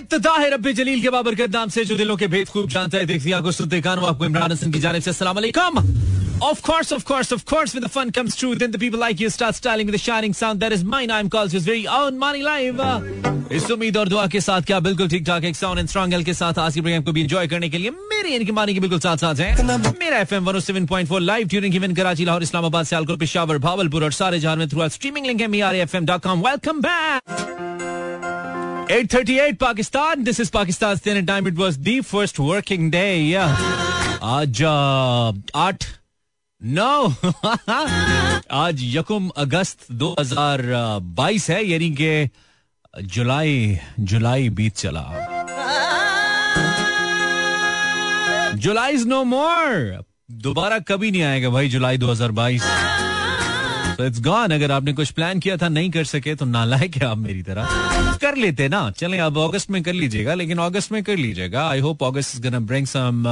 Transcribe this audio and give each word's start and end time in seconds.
इब्तदा 0.00 0.34
है 0.36 0.50
रब्बे 0.50 0.72
जलील 0.72 1.02
के 1.02 1.10
नाम 1.48 1.68
से 1.76 1.84
जो 1.84 1.96
दिलों 1.96 2.16
के 2.16 2.26
भेद 2.34 2.48
खूब 2.48 2.68
जानता 2.70 2.98
है 2.98 3.06
आँखों 3.32 3.50
सुनते 3.52 3.80
कानों 3.80 4.08
आपको 4.08 4.24
इमरान 4.24 4.52
हसन 4.52 4.72
की 4.72 4.80
जानिब 4.80 5.02
से 5.02 5.12
वालेकुम 5.32 5.84
Of 6.42 6.60
course, 6.62 6.90
of 6.90 7.04
course, 7.04 7.32
of 7.32 7.44
course, 7.44 7.74
when 7.74 7.82
the 7.82 7.90
fun 7.90 8.10
comes 8.12 8.34
true, 8.34 8.54
then 8.54 8.70
the 8.70 8.78
people 8.78 8.98
like 8.98 9.20
you 9.20 9.28
start 9.28 9.54
styling 9.54 9.86
with 9.86 9.94
a 9.94 9.98
shining 9.98 10.32
sound. 10.32 10.60
That 10.60 10.72
is 10.72 10.84
mine. 10.84 11.10
I'm 11.10 11.28
called 11.28 11.52
his 11.52 11.66
very 11.66 11.86
own 11.96 12.18
Money 12.18 12.42
Live. 12.42 12.80
इस 13.52 13.70
उम्मीद 13.70 13.96
और 13.96 14.08
दुआ 14.08 14.26
के 14.26 14.40
साथ 14.40 14.62
क्या 14.62 14.78
बिल्कुल 14.80 15.08
ठीक 15.08 15.26
ठाक 15.26 15.44
एक 15.44 15.56
साउंड 15.56 15.78
एंड 15.78 15.88
स्ट्रॉन्ग 15.88 16.14
एल 16.14 16.24
के 16.24 16.34
साथ 16.34 16.58
आज 16.58 16.74
की 16.74 16.80
प्रोग्राम 16.80 17.02
को 17.02 17.12
भी 17.12 17.22
एंजॉय 17.22 17.48
करने 17.48 17.68
के 17.68 17.78
लिए 17.78 17.90
मेरी 17.90 18.34
इनकी 18.34 18.52
मानी 18.52 18.74
के 18.74 18.80
बिल्कुल 18.80 19.00
साथ 19.00 19.16
साथ 19.16 19.40
है 19.40 19.92
Mera 19.98 20.18
F 20.18 20.34
M 20.34 20.44
one 20.44 20.60
seven 20.60 20.86
point 20.86 21.08
four 21.08 21.20
live 21.20 21.48
tuning 21.48 21.72
given 21.72 21.94
Karachi 21.94 22.24
Lahore 22.24 22.42
Islamabad 22.42 22.86
Sialkot 22.86 23.18
Peshawar 23.20 23.58
Bahawalpur 23.66 24.04
और 24.04 24.12
सारे 24.12 24.38
जहाँ 24.40 24.56
में 24.56 24.68
थ्रू 24.68 24.88
स्ट्रीमिंग 24.88 25.26
लिंक 25.26 25.40
है 25.40 26.00
dot 26.00 26.26
welcome 26.26 26.80
back 26.80 27.69
838 28.89 29.59
Pakistan. 29.59 30.23
This 30.23 30.39
is 30.39 30.49
Pakistan's 30.49 31.01
dinner 31.01 31.21
time. 31.23 31.47
It 31.47 31.55
was 31.55 31.77
the 31.77 32.01
first 32.01 32.39
working 32.39 32.89
day. 32.89 33.21
Yeah. 33.21 33.55
आज 34.25 34.61
आठ 35.63 35.83
नौ 36.61 36.93
आज 38.59 38.79
यकुम 38.95 39.27
अगस्त 39.43 39.85
2022 40.01 41.49
है 41.49 41.59
यानी 41.65 41.89
कि 41.99 42.29
जुलाई 43.15 43.77
जुलाई 44.11 44.49
बीत 44.59 44.75
चला 44.83 45.05
जुलाई 48.65 48.93
इज 48.93 49.05
नो 49.07 49.23
मोर 49.35 50.03
दोबारा 50.47 50.79
कभी 50.91 51.11
नहीं 51.11 51.23
आएगा 51.23 51.49
भाई 51.57 51.69
जुलाई 51.75 51.97
2022 52.07 52.61
तो 54.00 54.06
इट्स 54.06 54.20
गॉन 54.22 54.50
अगर 54.50 54.72
आपने 54.72 54.92
कुछ 54.92 55.10
प्लान 55.10 55.40
किया 55.40 55.56
था 55.56 55.68
नहीं 55.68 55.90
कर 55.90 56.04
सके 56.04 56.34
तो 56.34 56.44
नालायक 56.46 56.96
है 56.96 57.06
आप 57.06 57.18
मेरी 57.18 57.42
तरह। 57.42 57.64
कर 58.22 58.36
लेते 58.36 58.68
ना। 58.68 58.90
चले 58.90 59.18
अब 59.18 59.38
अगस्त 59.38 59.70
में 59.70 59.82
कर 59.82 59.92
लीजिएगा 59.92 60.34
लेकिन 60.34 60.58
अगस्त 60.58 60.92
में 60.92 61.02
कर 61.04 61.16
लीजिएगा। 61.16 61.66
I 61.68 61.80
hope 61.80 62.04
August 62.04 62.34
is 62.36 62.42
gonna 62.42 62.60
bring 62.60 62.86
some 62.86 63.24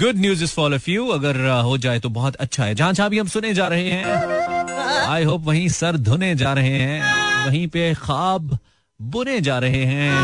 good 0.00 0.18
news 0.18 0.44
is 0.44 0.52
for 0.52 0.74
of 0.74 0.90
you 0.90 1.06
अगर 1.08 1.36
uh, 1.48 1.64
हो 1.64 1.76
जाए 1.78 1.98
तो 2.00 2.08
बहुत 2.08 2.34
अच्छा 2.36 2.64
है। 2.64 2.74
जहाँ 2.74 2.92
जहाँ 2.92 3.10
भी 3.10 3.18
हम 3.18 3.28
सुने 3.28 3.52
जा 3.54 3.66
रहे 3.68 3.90
हैं 3.90 4.04
आई 5.06 5.24
होप 5.24 5.44
वहीं 5.44 5.68
सर 5.68 5.96
धुने 5.98 6.34
जा 6.34 6.52
रहे 6.52 6.78
हैं। 6.78 7.46
वहीं 7.46 7.66
पे 7.68 7.92
ख्वाब 7.94 8.58
बुने 9.00 9.40
जा 9.40 9.58
रहे 9.58 9.84
हैं। 9.84 10.16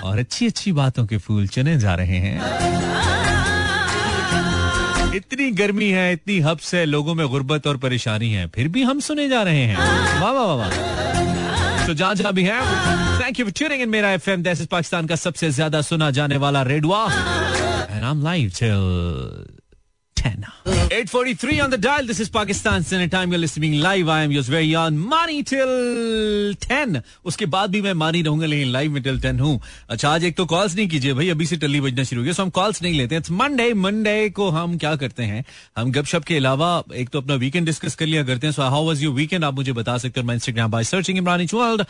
और 0.00 0.18
अच्छी 0.18 0.46
अच्छी 0.46 0.72
बातों 0.72 1.06
के 1.06 1.16
फूल 1.18 1.46
चुने 1.48 1.78
जा 1.78 1.94
रहे 1.94 2.18
हैं। 2.18 3.01
इतनी 5.14 5.50
गर्मी 5.50 5.88
है, 5.90 6.12
इतनी 6.12 6.38
हब्स 6.40 6.74
है, 6.74 6.84
लोगों 6.86 7.14
में 7.14 7.26
गुर्बत 7.28 7.66
और 7.66 7.76
परेशानी 7.76 8.30
है, 8.32 8.46
फिर 8.48 8.68
भी 8.68 8.82
हम 8.82 9.00
सुने 9.00 9.28
जा 9.28 9.42
रहे 9.42 9.64
हैं। 9.66 9.76
वाह 10.20 10.32
वाह 10.32 10.54
वाह 10.54 11.86
तो 11.86 11.94
जहाँ 11.94 12.14
जहाँ 12.14 12.32
भी 12.32 12.44
है 12.44 12.60
थैंक 13.20 13.40
यू 13.40 13.50
ट्यूनिंग 13.50 13.82
इन 13.82 13.88
मेरा 13.88 14.10
एफएम 14.12 14.42
दिस 14.42 14.60
इज़ 14.60 14.68
पाकिस्तान 14.70 15.06
का 15.06 15.16
सबसे 15.16 15.50
ज़्यादा 15.50 15.80
सुना 15.82 16.10
जाने 16.10 16.36
वाला 16.36 16.62
रेडवा। 16.62 17.04
And 17.90 18.04
I 18.04 18.10
am 18.10 18.22
live 18.24 18.50
till 18.58 19.61
10. 20.22 20.44
843 20.92 21.60
on 21.60 21.70
the 21.70 21.78
dial. 21.78 22.06
This 22.06 22.20
is 22.20 22.28
Pakistan 22.30 22.84
Standard 22.88 23.10
Time. 23.12 23.32
You're 23.32 23.40
listening 23.42 23.74
live. 23.84 24.08
I 24.08 24.18
am 24.24 24.32
yours 24.34 24.48
very 24.54 24.74
on 24.80 24.98
Money 25.12 25.38
till 25.42 26.54
10. 26.64 27.00
उसके 27.24 27.46
बाद 27.54 27.70
भी 27.70 27.80
मैं 27.82 27.92
मानी 28.02 28.22
रहूँगा, 28.22 28.46
लेकिन 28.46 28.68
लाइव 28.72 28.92
में 28.92 29.02
टिल 29.02 29.20
10 29.20 29.40
हूँ। 29.40 29.60
अच्छा 29.90 30.10
आज 30.10 30.24
एक 30.24 30.36
तो 30.36 30.46
कॉल्स 30.46 30.76
नहीं 30.76 30.88
कीजिए 30.88 31.14
भाई। 31.14 31.28
अभी 31.30 31.46
से 31.46 31.56
टल्ली 31.56 31.80
बजना 31.80 32.04
शुरू 32.04 32.20
हो 32.20 32.24
गया 32.24 32.32
सो 32.32 32.42
हम 32.42 32.50
कॉल्स 32.50 32.82
नहीं 32.82 32.94
लेते 32.94 33.14
हैं। 33.14 33.22
मंडे 33.36 33.72
मंडे 33.74 34.28
को 34.36 34.48
हम 34.50 34.76
क्या 34.78 34.94
करते 34.96 35.22
हैं? 35.22 35.44
हम 35.78 35.92
गपशप 35.92 36.24
के 36.24 36.36
अलावा 36.36 36.82
एक 36.94 37.08
तो 37.08 37.20
अपना 37.20 37.34
वीकेंड 37.44 37.66
डिस्कस 37.66 37.94
कर 37.94 38.06
लिया 38.06 38.22
करते 38.24 38.46
हैं। 38.46 38.54
So 38.54 38.62
how 38.62 38.86
was 38.86 39.02
your 39.02 39.14
weekend 39.14 39.44
आप 39.44 39.54
मुझे 39.54 39.72
बता 39.72 39.96
सकते 39.98 40.20
हो। 40.20 40.26
My 40.26 40.36
Instagram 40.36 40.70
by 40.70 40.84
searching 40.84 41.18
Imrani 41.18 41.46
world 41.54 41.82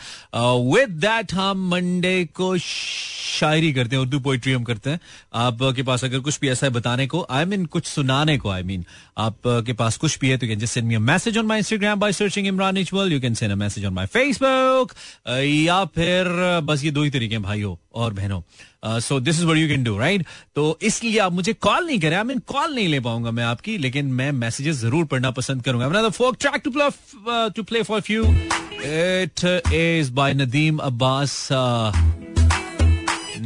with 0.73 0.89
that 1.01 1.33
हम 1.33 1.67
मंडे 1.69 2.23
को 2.35 2.55
शायरी 2.57 3.71
करते 3.73 3.95
हैं। 3.95 4.01
उर्दू 4.03 4.19
पोइट्री 4.19 4.53
हम 4.53 4.63
करते 4.63 4.89
हैं। 4.89 4.99
आपके 5.33 5.83
पास 5.83 6.03
अगर 6.03 6.19
कुछ 6.19 6.39
भी 6.39 6.49
ऐसा 6.49 6.65
है 6.65 6.71
बताने 6.73 7.07
को 7.07 7.25
आई 7.29 7.45
मीन 7.45 7.65
कुछ 7.65 7.87
सुनाने 8.23 8.37
को 8.39 8.49
आई 8.49 8.63
मीन 8.63 8.85
आपके 9.17 9.73
पास 9.73 9.97
कुछ 9.97 10.17
भी 10.19 10.29
है 10.29 10.37
तो 10.37 10.47
can 10.47 10.59
just 10.59 10.73
send 10.73 10.87
me 10.87 10.97
message 10.97 11.37
on 11.37 11.45
my 11.45 11.57
Instagram 11.59 11.99
by 11.99 12.11
searching 12.13 12.47
Imran 12.47 12.77
equal 12.77 13.11
you 13.13 13.19
can 13.21 13.33
send 13.35 13.51
a 13.51 13.55
message 13.55 13.85
on 13.85 13.93
my 13.93 14.05
Facebook 14.13 14.93
या 15.27 15.83
फिर 15.95 16.29
बस 16.63 16.83
ये 16.83 16.91
दो 16.91 17.03
ही 17.03 17.09
तरीके 17.09 17.35
हैं 17.35 17.43
भाइयों 17.43 17.75
और 17.95 18.13
बहनों। 18.13 18.41
So 18.99 19.19
this 19.19 19.35
is 19.37 19.45
what 19.45 19.57
you 19.57 19.67
can 19.67 19.83
do 19.83 19.97
right 19.97 20.25
तो 20.55 20.77
इसलिए 20.81 21.19
आप 21.19 21.33
मुझे 21.33 21.53
कॉल 21.67 21.85
नहीं 21.85 21.99
करें। 21.99 22.15
आई 22.17 22.23
मीन 22.23 22.39
कॉल 22.47 22.75
नहीं 22.75 22.87
ले 22.87 22.99
पाऊँगा 22.99 23.31
मैं 23.31 23.43
आपकी 23.43 23.77
लेकिन 23.77 24.05
मैं 24.21 24.31
मैसेजेस 24.31 24.75
ज़रूर 24.75 25.05
पढ़ना 25.05 25.31
पसंद 25.31 25.63
करूँगा। 25.63 25.87
Play 26.73 26.87
uh, 27.27 27.49
to 27.55 27.63
play 27.63 27.83
for 27.83 27.99
you 28.09 28.23
it 28.83 29.43
is 29.73 30.09
by 30.19 30.29
Nadeem 30.33 30.79
Abbas 30.89 31.33
uh, 31.51 31.91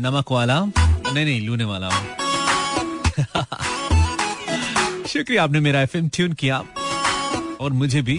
नमक 0.02 0.32
वाला। 0.32 0.60
नहीं 0.66 1.26
नहीं 1.26 1.42
लूने 1.48 1.64
वाला। 1.64 1.90
शुक्रिया, 5.08 5.44
आपने 5.44 5.60
मेरा 5.60 5.82
एफएम 5.82 6.10
ट्यून 6.10 6.34
किया। 6.34 6.64
और 7.62 7.74
मुझे 7.74 8.02
भी। 8.02 8.18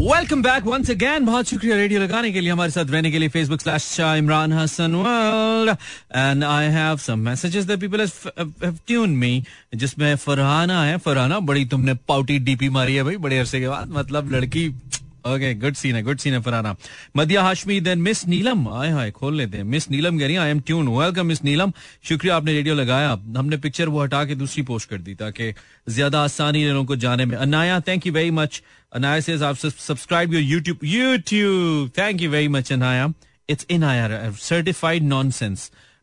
वेलकम 0.00 0.42
बैक 0.42 0.64
वंस 0.64 0.90
अगेन 0.90 1.24
बहुत 1.26 1.48
शुक्रिया 1.48 1.76
रेडियो 1.76 2.00
लगाने 2.00 2.30
के 2.32 2.40
लिए, 2.40 2.50
हमारे 2.50 2.70
साथ 2.70 2.90
रहने 2.90 3.10
के 3.10 3.18
लिए। 3.18 3.28
Facebook 3.28 3.60
slash 3.60 3.96
Imran 4.00 4.52
Hasan 4.52 4.94
world 4.94 5.76
and 6.16 6.44
I 6.44 6.66
have 6.66 6.96
some 6.96 7.18
messages 7.18 7.64
that 7.64 7.80
people 7.80 8.00
have 8.00 8.78
tune 8.86 9.10
me 9.10 9.42
जिसमें 9.74 10.14
फरहाना 10.16 10.84
है। 10.84 10.96
फरहाना, 10.98 11.40
बड़ी 11.40 11.64
तुमने 11.64 11.94
पाउटी 12.08 12.38
डीपी 12.38 12.68
मारी 12.68 12.94
है 12.94 13.02
भाई, 13.02 13.16
बड़े 13.16 13.38
अरसे 13.38 13.60
के 13.60 13.68
बाद। 13.68 13.88
मतलब 13.88 14.32
लड़की 14.32 14.68
ओके 15.26 15.52
गुड 15.54 15.74
सीन 15.74 15.94
है 15.94 16.02
गुड 16.02 16.18
सीन 16.18 16.32
है 16.34 16.40
फराना 16.40 16.74
मदिया 17.16 17.42
हाशमी 17.42 17.80
देन 17.80 17.98
मिस 18.00 18.26
नीलम 18.28 18.68
आए 18.70 18.90
हाय 18.90 19.10
खोल 19.10 19.34
लेते 19.36 19.56
हैं। 19.56 19.64
मिस 19.66 19.90
नीलम 19.90 20.18
कह 20.18 20.26
रही 20.26 20.36
I 20.36 20.50
am 20.50 20.60
tune 20.60 20.88
welcome 20.88 21.26
miss 21.26 21.42
Neelam 21.44 21.72
शुक्रिया, 22.08 22.36
आपने 22.36 22.52
रेडियो 22.52 22.74
लगाया। 22.74 23.10
हमने 23.38 23.56
पिक्चर 23.56 23.88
वो 23.88 24.02
हटा 24.02 24.24
के 24.24 24.34
दूसरी 24.34 24.62
पोस्ट 24.62 24.88
कर 24.90 24.98
दी 24.98 25.14
ताकि 25.14 25.52
ज़्यादा 25.88 26.22
आसानी 26.24 26.64
लोगों 26.64 26.84
को 26.84 26.96
जाने 26.96 27.24
में। 27.26 27.36
Anaya 27.36 27.80
thank 27.88 28.06
you 28.06 28.12
very 28.12 28.30
much 28.32 28.62
Anaya 28.92 29.20
से 29.20 29.38
आप 29.44 29.56
subscribe 29.56 30.34
your 30.34 30.42
YouTube 30.42 30.84
YouTube 30.84 31.90
thank 31.98 32.22
you 32.22 32.30
very 32.30 32.48
much 32.48 32.72
Anaya 32.72 33.12
it's 33.48 33.66
in 33.70 33.84
आया 33.84 34.30
सर्टिफाइड 34.32 35.02
नॉन 35.04 35.30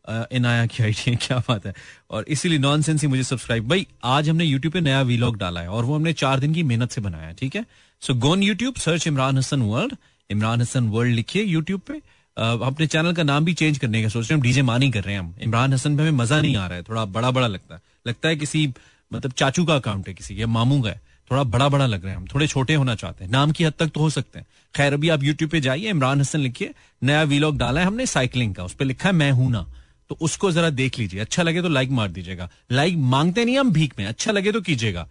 इनाया 0.08 0.66
की 0.66 0.82
आइडिया 0.82 1.16
क्या 1.16 1.38
बात 1.48 1.66
है? 1.66 1.72
और 2.10 2.24
इसीलिए 2.28 2.58
नॉन 2.58 2.82
सेंस 2.82 3.02
ही 3.02 3.08
मुझे 3.08 3.22
सब्सक्राइब 3.24 3.68
भाई, 3.68 3.86
आज 4.04 4.28
हमने 4.28 4.44
यूट्यूब 4.44 4.72
पे 4.72 4.80
नया 4.80 5.00
वीलॉग 5.02 5.38
डाला 5.38 5.60
है 5.60 5.68
और 5.68 5.84
वो 5.84 5.94
हमने 5.94 6.12
चार 6.14 6.40
दिन 6.40 6.54
की 6.54 6.62
मेहनत 6.62 6.90
से 6.90 7.00
बनाया 7.00 7.32
ठीक 7.32 7.56
है? 7.56 7.64
So 8.02 8.14
gone 8.16 8.42
YouTube 8.42 8.74
search 8.76 9.06
Imran 9.06 9.38
Hasan 9.38 9.62
world 9.62 9.96
Imran 10.30 10.60
Hasan 10.60 10.88
world 10.88 11.14
लिखिए 11.14 11.42
यूट्यूब 11.44 11.80
पे। 11.80 12.00
अपने 12.36 12.86
चैनल 12.86 13.12
का 13.12 13.22
नाम 13.22 13.44
भी 13.44 13.54
चेंज 13.54 13.78
करने 13.78 14.02
का 14.02 14.08
सोच 14.08 14.22
रहे 14.22 14.28
हैं। 14.28 14.36
हम 14.36 14.42
डीजे 14.42 14.62
मानी 14.62 14.90
कर 14.90 15.02
रहे 15.02 15.14
हैं 15.14 15.20
हम। 15.20 15.34
इमरान 15.42 15.72
हसन 15.72 15.96
पे 15.96 16.02
हमें 16.02 16.18
मज़ा 16.18 16.40
नहीं 16.40 16.56
आ 16.56 16.66
रहा 16.66 16.76
है। 16.76 16.82
थोड़ा 16.82 17.04
बड़ा 17.06 17.30
बड़ा 17.30 17.46
लगता 17.46 17.74
है। 17.74 17.80
लगता 18.06 18.28
है 18.28 18.36
किसी 18.36 18.68
मतलब 19.12 19.32
चाचू 19.32 19.64
का 19.64 19.74
अकाउंट 19.74 20.08
है 20.08 20.14
किसी 20.14 20.40
या 20.40 20.46
मामू 20.48 20.80
का 20.82 20.88
है। 20.88 21.00
थोड़ा 21.30 21.42
बड़ा 21.44 21.68
बड़ा 21.68 21.86
लग 21.86 22.02
रहे 22.02 22.12
हैं 22.12 22.18
हम। 22.18 22.26
थोड़े 22.34 22.46
छोटे 22.46 22.74
होना 22.74 22.94
चाहते 22.94 23.24
हैं। 23.24 23.30
नाम 23.32 23.52
की 23.52 23.64
हद 23.64 23.72
तक 23.78 23.88
तो 23.88 24.00
हो 24.00 24.10
सकते 24.10 24.38
हैं। 24.38 24.46
खैर, 24.74 24.92
अभी 24.92 25.08
आप 25.08 25.22
यूट्यूब 25.22 25.50
पे 25.50 25.60
जाइए 25.60 25.90
इमरान 25.90 26.20
हसन 26.20 26.38
लिखिए। 26.38 26.74
नया 27.02 27.22
वीलॉग 27.22 27.56
डाला 27.58 27.80
है 27.80 27.86
हमने 27.86 28.06
साइकिलिंग 28.06 28.54
का। 28.54 28.64
उस 28.64 28.74
पर 28.74 28.84
लिखा 28.84 29.08
है, 29.08 29.14
मैं 29.14 29.30
हूँ 29.30 29.50
ना। 29.50 29.66
तो 30.08 30.18
उसको 30.20 30.50
जरा 30.52 30.70
देख 30.70 30.98
लीजिए। 30.98 31.20
अच्छा 31.20 31.42
लगे 31.42 31.62
तो 31.62 31.68
लाइक 31.68 31.90
मार 31.90 32.08
दीजिएगा। 32.08 32.48
लाइक 32.72 32.96
मांगते 32.96 33.44
नहीं 33.44 33.58
हम 33.58 33.70
भीख 33.70 33.94
में। 33.98 34.06
अच्छा 34.06 34.32
लगे 34.32 34.52
तो 34.52 34.60
कीजिएगा। 34.60 35.08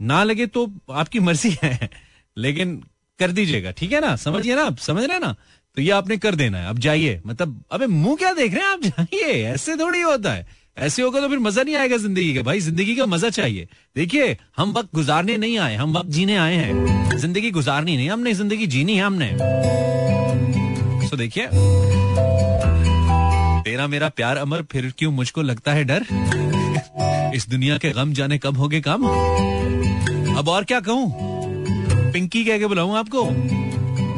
ना 0.00 0.24
लगे 0.24 0.46
तो 0.46 0.70
आपकी 0.90 1.20
मर्ज़ी 1.20 1.56
है। 1.62 1.90
लेकिन 2.36 2.82
कर 3.18 3.30
दीजिएगा। 3.30 3.70
ठीक 3.70 3.92
है 3.92 4.00
ना? 4.00 4.16
समझिए 4.16 4.54
ना 4.54 4.62
आप? 4.62 4.78
समझ 4.78 5.04
रहे 5.04 5.18
ना? 5.18 5.34
तो 5.76 5.82
ये 5.82 5.90
आपने 5.90 6.16
कर 6.16 6.34
देना 6.34 6.58
है। 6.58 6.68
अब 6.68 6.78
जाइए। 6.78 7.20
मतलब 7.26 7.62
अबे 7.72 7.86
मुँह 7.86 8.16
क्या 8.16 8.32
देख 8.32 8.54
रहे 8.54 8.62
हैं 8.62 8.70
आप? 8.70 8.82
जाइए। 8.82 9.42
ऐसे 9.44 9.76
थोड़ी 9.76 10.00
होता 10.00 10.32
है। 10.32 10.46
ऐसे 10.78 11.02
होगा 11.02 11.20
तो 11.20 11.28
फिर 11.28 11.38
मज़ा 11.38 11.62
नहीं 11.62 11.76
आएगा 11.76 11.96
ज़िंदगी 11.96 12.34
का। 12.34 12.42
भाई, 12.42 12.60
ज़िंदगी 12.60 12.96
का 12.96 13.06
मज़ा 13.06 13.30
चाहिए। 13.30 13.68
देखिए, 13.96 14.36
हम 14.56 14.72
वक्त 14.72 14.88
गुजारने 14.94 15.36
नहीं 15.36 15.58
आए। 15.58 15.74
हम 15.76 15.92
वक्त 15.92 16.08
जीने 16.08 16.36
आए 16.36 16.54
हैं। 16.54 17.18
ज़िंदगी 17.18 17.50
गुजारनी 17.50 17.96
नहीं। 17.96 18.10
हमने 18.10 18.34
ज़िंदगी 18.34 18.66
जीनी 18.66 18.96
है 18.96 19.02
हमने। 19.02 19.30
तो 21.10 21.16
देखिए। 21.16 21.46
तेरा 23.64 23.86
मेरा 23.86 24.08
प्यार 24.08 24.36
अमर 24.36 24.62
फिर 24.62 24.92
क्यों 24.98 25.12
मुझको 25.12 25.42
लगता 25.42 25.72
है 25.72 25.84
डर? 25.84 26.06
इस 27.34 27.48
दुनिया 27.48 27.78
के 27.78 27.90
गम 27.90 28.12
जाने 28.12 28.38
कब 28.38 28.56
होगे 28.58 28.80
कम? 28.80 29.06
अब 30.38 30.48
और 30.48 30.64
क्या 30.64 30.80
कहूँ? 30.80 31.12
पिंकी 32.12 32.44
कह 32.44 32.58
के 32.58 32.66
बुलाऊं 32.66 32.96
आपको? 32.96 33.24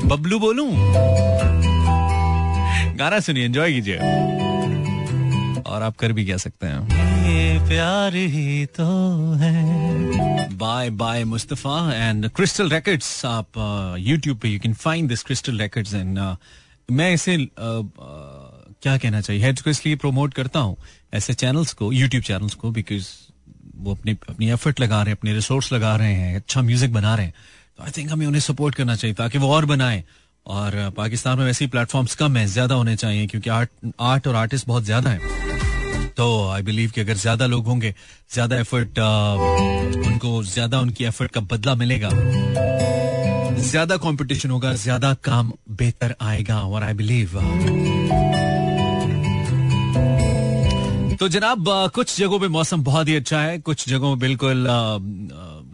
बबलू 0.09 0.39
बोलू? 0.39 0.67
गाना 2.99 3.21
सुनिए 3.21 3.45
एंजॉय 3.45 3.73
कीजिए। 3.73 3.99
और 5.63 5.83
आप 5.83 5.97
कर 5.97 6.13
भी 6.13 6.25
क्या 6.25 6.37
सकते 6.37 6.67
हैं। 6.67 7.05
ये 7.29 7.69
प्यार 7.69 8.15
ही 8.15 8.67
तो 8.67 8.87
है। 9.33 10.57
Bye 10.57 10.91
bye 10.91 11.25
Mustafa 11.25 11.95
and 11.95 12.29
Crystal 12.29 12.71
Records 12.71 13.25
आप 13.27 13.47
यूट्यूब 13.99 14.39
पे 14.39 14.49
you 14.49 14.61
can 14.61 14.75
find 14.75 15.09
this 15.09 15.23
Crystal 15.23 15.59
Records 15.59 15.95
and 15.95 16.19
मैं 16.91 17.13
इसे 17.15 17.37
uh, 17.37 17.43
uh, 17.43 18.34
क्या 18.85 18.97
कहना 18.99 19.21
चाहिए? 19.21 19.43
हेड्स 19.43 19.63
को 19.63 19.71
इसलिए 19.71 19.97
प्रमोट 19.97 20.35
करता 20.35 20.61
हूँ, 20.61 20.77
ऐसे 21.15 21.35
चैनल्स 21.35 21.73
को 21.73 21.93
यूट्यूब 21.93 22.23
चैनल्स 22.25 22.55
को 22.55 22.71
बिकॉज़ 22.71 23.07
वो 23.77 23.95
अपनी 23.95 24.13
अपनी 24.29 24.51
एफर्ट 24.51 24.81
लगा 24.81 25.01
रहे 25.03 25.11
हैं, 25.11 25.17
अपने 25.19 25.33
रिसोर्स 25.35 25.73
लगा 25.73 25.95
रहे 25.97 26.13
हैं 26.15 26.37
अच्छा 26.37 26.63
म्यूज़िक 26.63 26.93
बना 26.93 27.15
रहे 27.15 27.27
हैं। 27.27 27.35
तो 27.79 27.85
आई 27.85 27.91
थिंक 27.97 28.11
हमें 28.11 28.27
उन्हें 28.27 28.41
सपोर्ट 28.41 28.75
करना 28.75 28.97
चाहिए 28.97 29.15
ताकि 29.15 29.39
वो 29.39 29.49
और 29.51 29.65
बनाए। 29.67 30.03
और 30.47 30.93
पाकिस्तान 30.97 31.39
में 31.39 31.45
वैसे 31.45 31.65
ही 31.65 31.71
प्लेटफॉर्म्स 31.71 32.15
कम 32.15 32.37
है, 32.37 32.47
ज़्यादा 32.47 32.75
होने 32.75 32.97
चाहिए, 32.97 33.27
क्योंकि 33.27 33.51
आर्ट 33.51 33.71
आर्ट 34.03 34.27
और 34.27 34.35
आर्टिस्ट 34.37 34.67
बहुत 34.67 34.85
ज़्यादा 34.85 35.11
है। 35.11 36.13
तो 36.17 36.27
आई 36.49 36.63
बिलीव 36.63 36.91
कि 36.91 37.01
अगर 37.01 37.17
ज़्यादा 37.17 37.47
लोग 37.47 37.67
होंगे, 37.67 37.95
ज़्यादा 38.33 38.57
एफर्ट 38.57 38.99
उनको, 40.07 40.43
ज़्यादा 40.45 40.81
उनकी 40.81 41.05
एफर्ट 41.05 41.31
का 41.31 41.41
बदला 41.53 41.75
मिलेगा। 41.75 42.09
ज़्यादा 43.57 43.97
कंपटीशन 43.97 44.51
होगा, 44.51 44.73
ज़्यादा 44.75 45.13
काम 45.25 45.53
बेहतर 45.71 46.15
आएगा, 46.23 46.61
और 46.61 46.83
आई 46.83 46.95
बिलीव 46.95 47.41
तो 51.17 51.29
जनाब 51.29 51.65
कुछ 51.95 52.17
जगहों 52.19 52.39
पे 52.41 52.49
मौसम 52.49 52.83
बहुत 52.85 53.09
ही 53.09 53.15
अच्छा 53.17 53.41
है, 53.41 53.59
कुछ 53.59 53.89
जगहों 53.89 54.19
बिल्कुल 54.19 54.67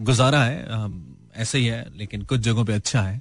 गुजारा 0.05 0.43
है 0.45 0.89
ऐसे 1.37 1.59
ही 1.59 1.67
है, 1.67 1.85
लेकिन 1.97 2.23
कुछ 2.23 2.41
जगहों 2.41 2.65
पे 2.65 2.73
अच्छा 2.73 3.03
है, 3.03 3.21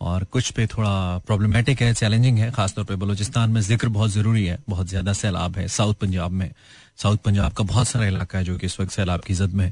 और 0.00 0.24
कुछ 0.24 0.50
पे 0.50 0.66
थोड़ा 0.66 1.18
प्रॉब्लमेटिक 1.26 1.82
है 1.82 1.92
चैलेंजिंग 1.94 2.38
है, 2.38 2.50
खासतौर 2.52 2.84
पे 2.84 2.96
बलूचिस्तान 2.96 3.50
में 3.50 3.60
ज़िक्र 3.60 3.88
बहुत 3.88 4.10
ज़रूरी 4.10 4.44
है, 4.46 4.58
बहुत 4.68 4.88
ज़्यादा 4.88 5.12
सैलाब 5.12 5.56
है, 5.56 5.68
साउथ 5.68 5.94
पंजाब 5.94 6.30
में, 6.30 6.50
साउथ 7.02 7.16
पंजाब 7.24 7.52
का 7.52 7.64
बहुत 7.64 7.88
सारा 7.88 8.06
इलाका 8.06 8.38
है, 8.38 8.44
जो 8.44 8.56
कि 8.58 8.66
इस 8.66 8.80
वक्त 8.80 8.92
सैलाब 8.92 9.20
की 9.20 9.34
जद 9.34 9.54
में, 9.54 9.70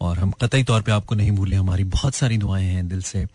और 0.00 0.18
हम 0.18 0.30
कतई 0.42 0.62
तौर 0.62 0.82
पे 0.82 0.92
आपको 0.92 1.14
नहीं 1.14 1.30
भूले, 1.30 1.56
हमारी 1.56 1.84
बहुत 1.84 2.14
सारी 2.14 2.38
दुआएँ 2.38 2.66
हैं 2.66 2.88
दिल 2.88 3.02
से 3.02 3.26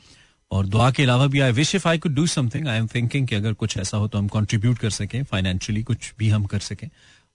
और 0.51 0.65
दुआ 0.65 0.89
के 0.91 1.03
अलावा 1.03 1.27
भी 1.27 1.39
I 1.39 1.51
wish 1.51 1.73
if 1.75 1.87
I 1.87 1.97
could 1.97 2.13
do 2.15 2.25
something 2.27 2.67
I 2.67 2.77
am 2.77 2.87
thinking 2.95 3.27
कि 3.27 3.35
अगर 3.35 3.53
कुछ 3.53 3.77
ऐसा 3.77 3.97
हो 3.97 4.07
तो 4.07 4.17
हम 4.17 4.27
कंट्रीब्यूट 4.27 4.77
कर 4.77 4.89
सकें 4.91 5.23
फाइनेंशियली 5.23 5.83
कुछ 5.83 6.13
भी 6.19 6.29
हम 6.29 6.45
कर 6.45 6.59
सकें। 6.59 6.89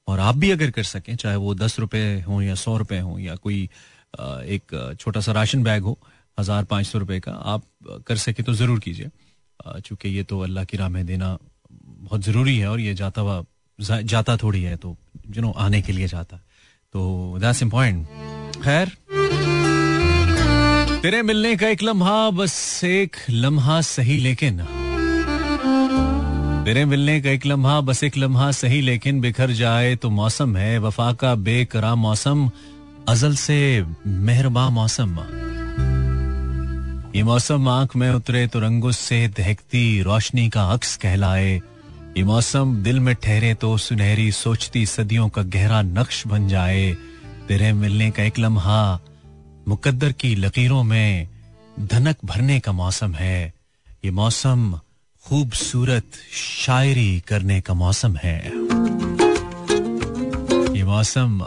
और 0.09 0.21
आप 0.21 0.37
भी 0.37 0.51
अगर 0.51 0.71
कर 0.71 0.83
सकें, 0.85 1.15
चाहे 1.17 1.37
वो 1.37 1.55
दस 1.55 1.79
रुपए 1.81 2.25
हों 2.27 2.41
या 2.43 2.55
सौ 2.55 2.77
रुपए 2.77 2.99
हों 2.99 3.19
या 3.19 3.35
कोई 3.37 3.63
एक 4.57 4.97
छोटा 5.01 5.21
सा 5.21 5.33
राशन 5.33 5.63
बैग 5.63 5.83
हो, 5.83 5.99
हज़ार 6.39 6.65
पाँच 6.65 6.87
सौ 6.87 6.99
रुपए 6.99 7.19
का, 7.21 7.33
आप 7.33 7.63
कर 8.07 8.17
सके 8.17 8.43
तो 8.43 8.55
ज़रूर 8.55 8.81
कीजिए। 8.81 9.11
चूँकि 9.81 10.09
ये 10.09 10.23
तो 10.23 10.41
अल्लाह 10.41 10.65
की 10.65 10.77
राह 10.77 10.89
में 10.89 11.05
देना 11.07 11.37
बहुत 11.71 12.21
ज़रूरी 12.23 12.59
है 12.59 12.69
और 12.71 12.81
ये 12.81 12.95
जाता 12.95 13.21
हुआ 13.21 13.45
जाता 13.79 14.37
थोड़ी 14.37 14.63
है 14.63 14.77
तो 14.77 14.97
यू 15.29 15.43
नो 15.43 15.51
आने 15.59 15.81
के 15.83 15.93
लिए 15.93 16.09
जाता। 16.09 16.37
तो 16.95 17.39
दैट्स 17.41 17.63
इंपॉर्टेंट 17.63 18.63
खैर 18.65 18.91
तेरे 21.05 21.23
मिलने 21.23 21.57
का 21.57 21.69
एक 21.69 21.83
लम्हा, 21.83 22.31
बस 22.31 22.85
एक 22.85 23.17
लम्हा 23.31 23.81
सही 23.81 24.17
लेकिन। 24.19 24.61
तेरे 26.65 26.85
मिलने 26.85 27.21
का 27.21 27.31
एक 27.31 27.47
लम्हा, 27.47 27.81
बस 27.81 28.05
एक 28.05 28.17
लम्हा 28.19 28.53
सही 28.53 28.81
लेकिन। 28.81 29.21
बिखर 29.21 29.51
जाए 29.51 29.97
तो 29.97 30.11
मौसम 30.11 30.57
है, 30.57 30.79
वफा 30.79 31.13
का 31.13 31.35
बेकरा 31.35 31.95
मौसम। 31.95 32.51
अजल 33.09 33.35
से 33.35 33.87
मेहरबा 34.07 34.71
मौसम। 34.71 35.19
ये 37.17 37.23
मौसम 37.23 37.69
आँख 37.69 37.97
में 37.97 38.11
उतरे 38.11 38.47
तो 38.47 38.61
रंगों 38.61 38.93
से 38.93 39.29
दहकती 39.29 40.03
रोशनी 40.03 40.49
का 40.49 40.63
अक्स 40.63 40.97
कहलाए। 40.97 41.55
ये 42.17 42.25
मौसम 42.25 42.77
दिल 42.77 43.01
में 43.01 43.15
ठहरे 43.15 43.55
तो 43.55 43.79
सुनहरी 43.79 44.33
सोचती 44.33 44.87
सदियों 44.87 45.29
का 45.29 45.43
गहरा 45.43 45.83
नक्श 45.83 46.27
बन 46.27 46.49
जाए। 46.49 46.97
तेरे 47.49 47.73
मिलने 47.73 48.11
का 48.11 48.23
एक 48.23 48.39
लम्हा 48.39 49.01
मुकद्दर 49.69 50.13
की 50.13 50.35
लकीरों 50.35 50.83
में 50.83 51.29
धनक 51.81 52.17
भरने 52.25 52.61
का 52.61 52.73
मौसम 52.73 53.15
है। 53.15 53.55
ये 54.05 54.11
मौसम 54.11 54.81
खूबसूरत 55.25 56.05
शायरी 56.33 57.21
करने 57.21 57.61
का 57.61 57.75
मौसम 57.75 58.17
है। 58.17 58.47
ये 60.79 60.85
मौसम 60.85 61.41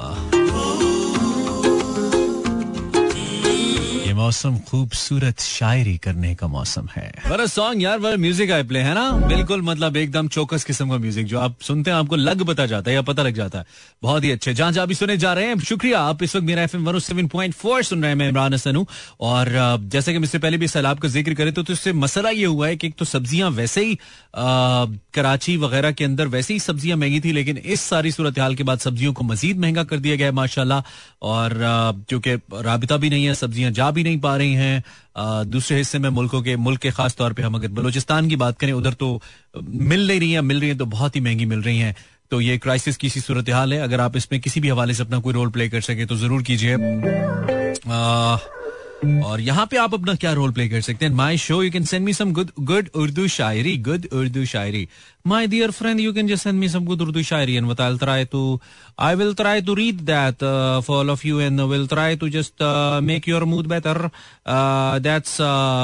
मौसम 4.27 4.57
खूबसूरत 4.67 5.39
शायरी 5.39 5.95
करने 6.03 6.33
का 6.35 6.47
मौसम 6.47 6.87
है। 6.95 7.11
वर 7.27 7.45
सॉन्ग 7.47 7.83
यार 7.83 7.99
वर 7.99 8.17
म्यूज़िक 8.17 8.51
आई 8.51 8.63
प्ले 8.67 8.79
है 8.79 8.93
ना? 8.93 9.11
बिल्कुल 9.27 9.61
मतलब 9.61 9.97
एकदम 9.97 10.27
चौकस 10.27 10.63
किस्म 10.63 10.89
का 10.89 10.97
म्यूज़िक 10.97 11.25
जो 11.25 11.39
आप 11.39 11.55
सुनते 11.61 11.91
हैं 11.91 11.97
आपको 11.97 12.15
लग 12.15 12.43
पता 12.47 12.65
जाता 12.65 12.89
है 12.91 12.95
या 12.95 13.01
पता 13.01 13.23
लग 13.23 13.35
जाता 13.35 13.59
है। 13.59 13.65
बहुत 14.03 14.23
ही 14.23 14.31
अच्छे। 14.31 14.53
जहाँ 14.53 14.71
जहाँ 14.71 14.87
भी 14.87 14.95
सुने 14.95 15.17
जा 15.17 15.31
रहे 15.33 15.45
हैं 15.45 15.59
शुक्रिया। 15.59 15.99
आप 16.01 16.23
इस 16.23 16.35
वक्त 16.35 16.45
Mera 16.45 16.63
F 16.63 16.75
M 16.77 16.99
seven 16.99 17.27
point 17.27 17.53
four 17.53 17.83
सुन 17.83 18.03
रहे 18.03 18.11
हैं 18.13 18.27
इमरान 18.29 18.53
हसन 18.53 18.75
हूँ। 18.75 18.85
और 19.21 19.51
जैसे 19.87 20.13
कि 20.13 20.19
मुझसे 20.19 20.39
पहले 20.39 20.57
भी 20.57 20.67
सैलाब 20.67 20.99
का 20.99 21.07
ज़िक्र 21.07 21.33
करे 21.33 21.51
तो, 21.51 21.63
तो 21.63 21.73
इससे 21.73 21.93
मसला 21.93 22.29
ये 22.29 22.45
हुआ 22.45 22.67
है 22.67 22.75
कि 22.75 22.87
एक 22.87 22.95
तो 22.99 23.05
सब्ज़ियाँ 23.05 23.49
वैसे 23.51 23.85
ही 23.85 23.97
कराची 25.13 25.57
वगैरह 25.57 25.91
के 25.91 26.05
अंदर 26.05 26.27
वैसे 26.27 26.53
ही 26.53 26.59
सब्ज़ियाँ 26.59 26.97
महँगी 26.97 27.19
थी 27.19 27.31
लेकिन 27.31 27.57
इस 27.57 27.81
सारी 27.83 28.11
सूरत 28.11 28.39
हाल 28.39 28.55
के 28.55 28.63
बाद 28.63 28.79
सब्जियों 28.79 29.13
को 29.13 29.23
मजीद 29.23 29.59
महँगा 29.59 29.83
कर 29.83 29.99
दिया 29.99 30.15
गया 30.15 30.27
है 30.27 30.33
माशाला 30.33 30.83
और 31.23 31.57
क्योंकि 32.09 32.35
राबिता 32.67 32.97
भी 32.97 33.09
नहीं 33.09 33.25
है 33.25 33.33
सब्ज़ियाँ 33.35 33.71
जा 33.71 33.89
भी 33.91 34.03
नहीं 34.03 34.16
पा 34.19 34.35
रही 34.37 34.53
हैं 34.53 34.83
दूसरे 35.47 35.77
हिस्से 35.77 35.99
में 35.99 36.09
मुल्कों 36.09 36.41
के, 36.41 36.55
मुल्क 36.57 36.81
के 36.81 36.91
खास 36.91 37.15
तौर 37.15 37.33
पे 37.33 37.41
हम 37.41 37.55
अगर 37.55 37.67
बलोचिस्तान 37.69 38.29
की 38.29 38.35
बात 38.35 38.59
करें, 38.59 38.73
उधर 38.73 38.93
तो 38.93 39.21
मिल 39.61 40.07
नहीं 40.07 40.19
रही 40.19 40.31
है, 40.31 40.41
मिल 40.41 40.59
रही 40.59 40.69
हैं 40.69 40.77
तो 40.77 40.85
बहुत 40.87 41.15
ही 41.15 41.21
महँगी 41.21 41.45
मिल 41.45 41.61
रही 41.61 41.79
हैं। 41.79 41.95
तो 42.31 42.41
ये 42.41 42.57
क्राइसिस 42.57 42.97
की 42.97 43.09
सूरत 43.09 43.49
हाल 43.49 43.73
है। 43.73 43.79
अगर 43.79 44.01
आप 44.01 44.17
इसमें 44.17 44.39
किसी 44.41 44.59
भी 44.59 44.69
हवाले 44.69 44.93
से 44.93 45.03
अपना 45.03 45.19
कोई 45.19 45.33
रोल 45.33 45.49
प्ले 45.49 45.69
कर 45.69 45.81
सके 45.81 46.05
तो 46.05 46.15
ज़रूर 46.17 46.43
कीजिए। 46.43 46.75
और 49.25 49.41
यहाँ 49.41 49.65
पे 49.71 49.77
आप 49.77 49.93
अपना 49.93 50.13
क्या 50.15 50.31
रोल 50.33 50.51
प्ले 50.51 50.67
कर 50.69 50.81
सकते 50.81 51.05
हैं? 51.05 51.11
My 51.13 51.37
show 51.37 51.61
you 51.63 51.71
can 51.71 51.83
send 51.83 52.05
me 52.05 52.13
some 52.13 52.31
good 52.33 52.49
good 52.59 52.89
Urdu 52.95 53.27
shayari 53.27 53.75
good 53.87 54.07
Urdu 54.13 54.45
shayari. 54.45 54.87
My 55.27 55.47
dear 55.47 55.71
friend 55.71 55.99
you 55.99 56.13
can 56.13 56.27
just 56.27 56.43
send 56.43 56.59
me 56.59 56.69
some 56.69 56.85
good 56.85 57.01
Urdu 57.01 57.23
shayari 57.23 57.55
and 57.55 57.67
will 57.67 57.97
try 57.97 58.25
to 58.25 58.59
I 58.99 59.15
will 59.15 59.33
try 59.33 59.61
to 59.61 59.73
read 59.75 60.01
that 60.09 60.43
for 60.87 61.09
of 61.09 61.27
you 61.27 61.39
and 61.39 61.61
will 61.61 61.87
try 61.87 62.15
to 62.15 62.29
just 62.29 62.63
make 63.03 63.27
your 63.29 63.43
mood 63.43 63.67
better 63.67 64.09
that's 65.07 65.37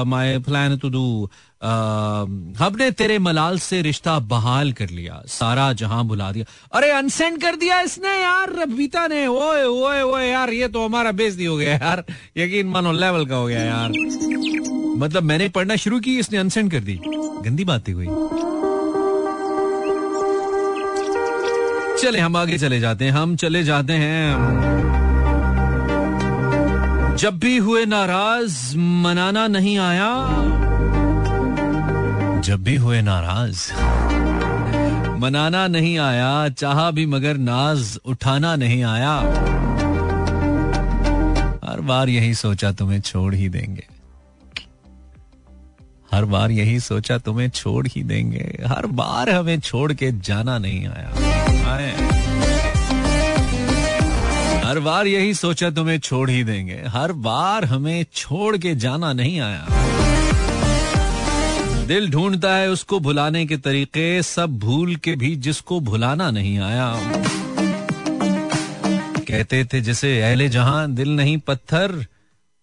my 0.08 0.38
plan 0.48 0.78
to 0.78 0.90
do 0.90 1.30
हमने 1.64 2.90
तेरे 2.92 3.18
मलाल 3.20 3.58
से 3.60 3.82
रिश्ता 3.82 4.18
बहाल 4.20 4.72
कर 4.72 4.90
लिया, 4.90 5.22
सारा 5.28 5.74
जहाँ 5.74 6.04
बुला 6.06 6.32
दिया। 6.32 6.46
अरे 6.74 6.90
अनसेंड 6.92 7.42
कर 7.42 7.56
दिया 7.56 7.80
इसने 7.82 8.22
यार 8.22 8.54
रबीता 8.60 9.08
ने। 9.08 9.28
ओए 9.28 9.64
ओए 9.64 10.02
ओए 10.02 10.26
यार, 10.26 10.50
ये 10.50 10.68
तो 10.68 10.86
हमारा 10.86 11.12
बेजती 11.12 11.46
हो 11.46 11.58
गया 11.58 11.74
यार। 11.74 12.04
यकीन 12.38 12.68
मानो 12.68 12.92
लेवल 12.92 13.26
का 13.26 13.36
हो 13.36 13.48
गया 13.48 13.62
यार। 13.62 13.90
मतलब 14.98 15.24
मैंने 15.24 15.50
पढ़ना 15.50 15.76
शुरू 15.76 16.00
की, 16.00 16.20
इसने 16.20 16.38
अनसेंड 16.38 16.72
कर 16.72 16.80
दी। 16.80 17.00
गंदी 17.46 17.64
बात 17.64 17.90
हुई 17.90 18.08
चले, 22.02 22.20
हम 22.20 22.36
आगे 22.38 22.58
चले 22.58 22.80
जाते 22.80 23.06
हैं, 23.06 23.12
हम 23.12 23.36
चले 23.36 23.64
जाते 23.64 23.94
हैं। 23.94 24.36
जब 27.16 27.40
भी 27.40 27.58
हुए 27.58 27.86
नाराज़, 27.86 28.78
मनाना 28.78 29.48
नहीं 29.48 29.78
आया। 29.78 30.10
जब 32.44 32.64
भी 32.64 32.76
हुए 32.76 33.02
नाराज़। 33.02 33.74
मनाना 35.20 35.68
नहीं 35.68 36.00
आया, 36.00 36.50
चाहा 36.50 36.92
भी 36.92 37.06
मगर 37.06 37.38
नाज 37.38 38.00
उठाना 38.06 38.56
नहीं 38.56 38.84
आया। 38.84 39.20
हर 41.72 41.82
बार 41.82 42.10
यही 42.10 42.34
सोचा 42.34 42.72
तुम्हें 42.72 43.02
छोड़ 43.02 43.36
ही 43.36 43.50
देंगे। 43.50 43.88
हर 46.12 46.26
बार 46.26 46.52
यही 46.52 46.80
सोचा 46.80 47.18
तुम्हें 47.18 47.50
छोड़ 47.50 47.88
ही 47.88 48.04
देंगे। 48.04 48.60
हर 48.68 48.86
बार 48.86 49.30
हमें 49.30 49.60
छोड़ 49.60 49.94
के 49.94 50.12
जाना 50.12 50.58
नहीं 50.58 50.88
आया। 50.88 51.10
आए। 51.74 51.92
हर 54.66 54.80
बार 54.80 55.08
यही 55.08 55.34
सोचा 55.34 55.70
तुम्हें 55.70 56.00
छोड़ 56.00 56.30
ही 56.30 56.44
देंगे। 56.44 56.84
हर 56.88 57.12
बार 57.12 57.66
हमें 57.66 58.06
छोड़ 58.14 58.58
के 58.58 58.76
जाना 58.76 59.14
नहीं 59.14 59.40
आया। 59.40 59.83
दिल 61.88 62.12
ढूंढता 62.12 62.56
है 62.56 62.70
उसको 62.70 63.00
भुलाने 63.00 63.46
के 63.46 63.58
तरीके, 63.58 64.24
सब 64.24 64.60
भूल 64.60 64.96
के 64.96 65.16
भी 65.16 65.36
जिसको 65.36 65.80
भुलाना 65.80 66.32
नहीं 66.32 66.60
आया। 66.60 67.00
कहते 69.20 69.66
थे 69.66 69.82
जिसे, 69.82 70.22
अहले 70.22 70.50
जहाँ 70.50 70.92
दिल 70.92 71.10
नहीं 71.10 71.38
पत्थर, 71.38 72.06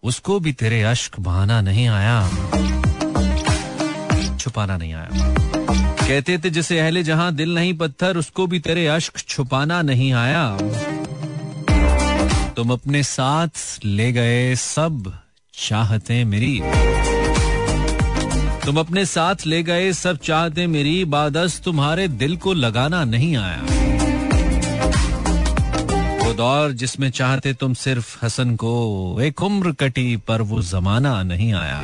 उसको 0.03 0.41
भी 0.41 0.53
तेरे 0.53 0.83
अश्क 0.83 1.21
बहाना 1.21 1.61
नहीं 1.61 1.89
आया। 1.89 2.31
छुपाना 4.37 4.77
नहीं 4.77 4.95
आया। 4.95 5.09
कहते 6.09 6.39
थे 6.39 6.51
जिसे, 6.51 6.79
अहले 6.79 7.03
जहाँ 7.03 7.35
दिल 7.35 7.55
नहीं 7.55 7.75
पत्थर, 7.75 8.17
उसको 8.17 8.47
भी 8.47 8.59
तेरे 8.59 8.87
अश्क 8.87 9.19
छुपाना 9.19 9.83
नहीं 9.83 10.13
आया। 10.13 10.59
तुम 12.57 12.71
अपने 12.71 13.03
साथ 13.03 13.81
ले 13.85 14.13
गए 14.13 14.55
सब 14.55 15.19
चाहते 15.55 16.25
मेरी। 16.25 16.61
तुम 18.67 18.81
अपने 18.81 19.05
साथ 19.07 19.35
ले 19.47 19.63
गए, 19.63 19.93
सब 19.93 20.17
चाहते 20.17 20.67
मेरी 20.67 21.05
बादस 21.05 21.61
तुम्हारे 21.65 22.09
दिल 22.09 22.37
को 22.37 22.53
लगाना 22.53 23.05
नहीं 23.05 23.37
आया। 23.37 23.63
वो 26.25 26.33
दौर 26.33 26.73
जिसमें 26.73 27.11
चाहते 27.11 27.53
तुम 27.55 27.75
सिर्फ़ 27.75 28.25
हसन 28.25 28.57
को, 28.57 29.19
एक 29.21 29.43
उम्र 29.43 29.73
कटी, 29.73 30.17
पर 30.17 30.43
वो 30.43 30.63
जमाना 30.63 31.23
नहीं 31.23 31.53
आया। 31.55 31.81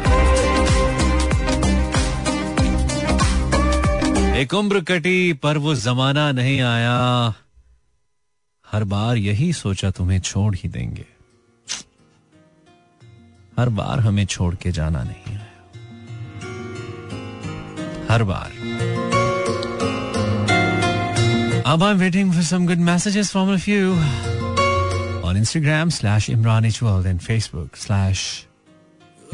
एक 4.37 4.54
उम्र 4.54 4.80
कटी, 4.80 5.33
पर 5.33 5.59
वो 5.59 5.75
जमाना 5.75 6.33
नहीं 6.33 6.61
आया। 6.61 7.35
हर 8.73 8.85
बार 8.85 9.16
यही 9.16 9.52
सोचा 9.52 9.90
तुम्हें 9.90 10.21
छोड़ 10.21 10.54
ही 10.54 10.68
देंगे। 10.68 11.06
हर 13.59 13.68
बार 13.68 14.00
हमें 14.00 14.26
छोड़ 14.26 14.54
के 14.54 14.73
जाना 14.73 15.02
नहीं 15.02 15.37
आया 15.37 15.45
हर 18.10 18.22
बार। 18.30 18.50
अब 21.66 21.82
I 21.82 21.90
am 21.90 21.98
waiting 21.98 22.32
for 22.32 22.42
some 22.42 22.66
good 22.66 22.78
messages 22.88 23.30
from 23.30 23.52
of 23.54 23.70
you 23.70 23.92
on 25.28 25.36
Instagram 25.36 25.90
slash 25.90 26.30
Imran 26.30 26.64
H 26.64 26.82
world 26.82 27.06
and 27.06 27.20
Facebook 27.20 27.76
slash 27.76 28.20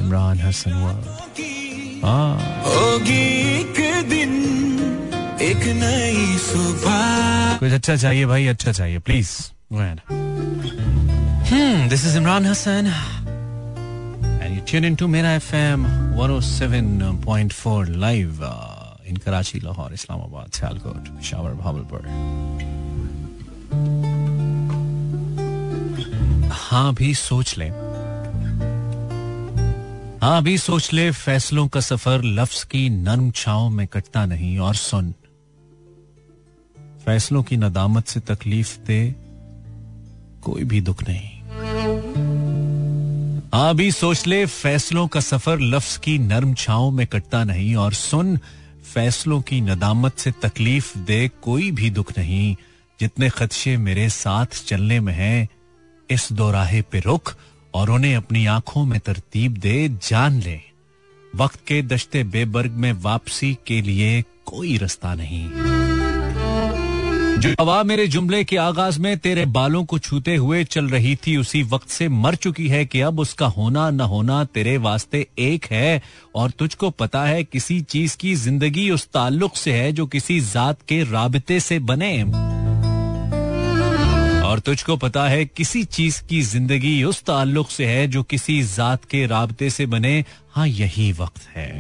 Imran 0.01 0.39
Hasan 0.41 0.73
world 0.83 1.07
होगी 2.67 3.23
एक 3.59 3.79
दिन 4.09 4.33
एक 5.43 5.67
नई 5.77 6.39
सुबह। 6.39 7.59
कुछ 7.61 7.73
अच्छा 7.73 7.97
चाहिए 7.97 8.27
भाई 8.27 8.47
अच्छा 8.47 8.73
चाहिए 8.73 8.99
please 9.09 9.31
hmm 11.53 11.89
this 11.89 12.07
is 12.07 12.17
Imran 12.19 12.47
Hasan 12.47 12.93
tune 14.67 14.85
into 14.85 15.07
Mera 15.07 15.33
FM 15.35 15.87
107.4 16.17 17.89
live 17.89 18.29
in 19.07 19.17
Karachi 19.17 19.59
Lahore 19.61 19.93
Islamabad 19.93 20.51
Sialkot 20.51 21.09
Peshawar 21.09 21.55
Bahawalpur 21.55 22.03
हाँ 26.53 26.95
भी 26.95 27.15
सोच 27.15 27.59
ले। 27.59 27.69
हाँ 30.23 30.43
भी 30.43 30.59
सोच 30.59 30.93
ले, 30.93 31.11
फैसलों 31.11 31.69
का 31.69 31.81
सफ़र 31.81 32.23
लफ्ज 32.23 32.65
की 32.65 32.91
नर्म 32.91 33.31
छाओं 33.31 33.71
में 33.71 33.87
कटता 33.87 34.27
नहीं, 34.27 34.59
और 34.59 34.75
सुन। 34.75 35.15
फैसलों 37.05 37.43
की 37.43 37.57
नदामत 37.57 38.07
से 38.07 38.21
तकलीफ़ 38.21 38.79
दे 38.79 39.01
कोई 40.43 40.65
भी 40.65 40.81
दुख 40.81 41.03
नहीं। 41.09 41.32
हाँ 43.55 43.75
भी 43.75 43.93
सोच 43.93 44.27
ले, 44.27 44.47
फैसलों 44.47 45.09
का 45.09 45.21
सफ़र 45.21 45.61
लफ्ज 45.61 45.97
की 45.97 46.19
नर्म 46.19 46.55
छाओं 46.55 46.91
में 46.91 47.07
कटता 47.07 47.45
नहीं 47.45 47.77
और 47.77 47.93
सुन, 47.93 48.37
फैसलों 48.95 49.43
की 49.43 49.61
नदामत 49.61 50.19
से 50.19 50.31
तकलीफ़ 50.31 50.99
दे 50.99 51.31
कोई 51.43 51.71
भी 51.71 51.91
दुख 51.91 52.19
नहीं। 52.19 52.57
जितने 53.01 53.29
खदशे 53.29 53.77
मेरे 53.77 54.09
साथ 54.09 54.47
चलने 54.67 55.01
में 55.01 55.13
हैं, 55.13 55.49
इस 56.11 56.29
दोराहे 56.33 56.83
पे 56.83 57.01
रुख 57.01 57.37
और 57.75 57.91
उन्हें 57.91 58.17
अपनी 58.17 58.47
आँखों 58.47 58.85
में 58.85 59.01
तरतीब 59.01 59.57
दे, 59.57 59.89
जान 59.89 60.41
ले। 60.41 60.61
वक्त 61.37 61.61
के 61.67 61.83
दश्ते 61.83 62.25
बेबर्ग 62.25 62.71
में 62.71 62.93
वापसी 62.93 63.59
के 63.67 63.83
लिए 63.83 64.25
कोई 64.47 64.77
रास्ता 64.77 65.15
नहीं। 65.15 65.49
हवा 67.47 67.83
मेरे 67.83 68.07
जुमले 68.07 68.43
के 68.45 68.57
आगाज़ 68.57 68.99
में 69.01 69.17
तेरे 69.19 69.45
बालों 69.47 69.85
को 69.85 69.99
छूते 69.99 70.35
हुए 70.37 70.63
चल 70.65 70.89
रही 70.89 71.15
थी, 71.17 71.37
उसी 71.37 71.63
वक्त 71.63 71.89
से 71.89 72.09
मर 72.09 72.35
चुकी 72.35 72.69
है 72.69 72.85
कि 72.87 73.01
अब 73.01 73.21
उसका 73.21 73.47
होना 73.47 73.89
न 73.91 74.01
होना 74.01 74.43
तेरे 74.45 74.77
वास्ते 74.77 75.27
एक 75.39 75.65
है, 75.65 76.03
और 76.35 76.51
तुझको 76.51 76.91
पता 76.91 77.25
है 77.25 77.45
किसी 77.45 77.81
चीज़ 77.81 78.17
की 78.17 78.35
ज़िंदगी 78.35 78.91
उस 78.91 79.07
ताल्लुक 79.07 79.57
से 79.57 79.73
है 79.73 79.93
जो 79.93 80.07
किसी 80.07 80.41
जात 80.41 80.83
के 80.89 81.03
राबते 81.03 81.61
से 81.61 81.79
बने। 81.81 82.23
और 84.43 84.59
तुझको 84.59 84.97
पता 84.97 85.29
है 85.29 85.45
किसी 85.47 85.85
चीज़ 85.85 86.23
की 86.23 86.43
ज़िंदगी 86.43 87.03
उस 87.05 87.23
ताल्लुक 87.23 87.71
से 87.71 87.87
है 87.87 88.07
जो 88.09 88.23
किसी 88.23 88.63
जात 88.63 89.05
के 89.05 89.27
राबते 89.27 89.71
से 89.71 89.87
बने। 89.87 90.25
हाँ 90.51 90.67
यही 90.69 91.13
वक्त 91.13 91.49
है। 91.57 91.71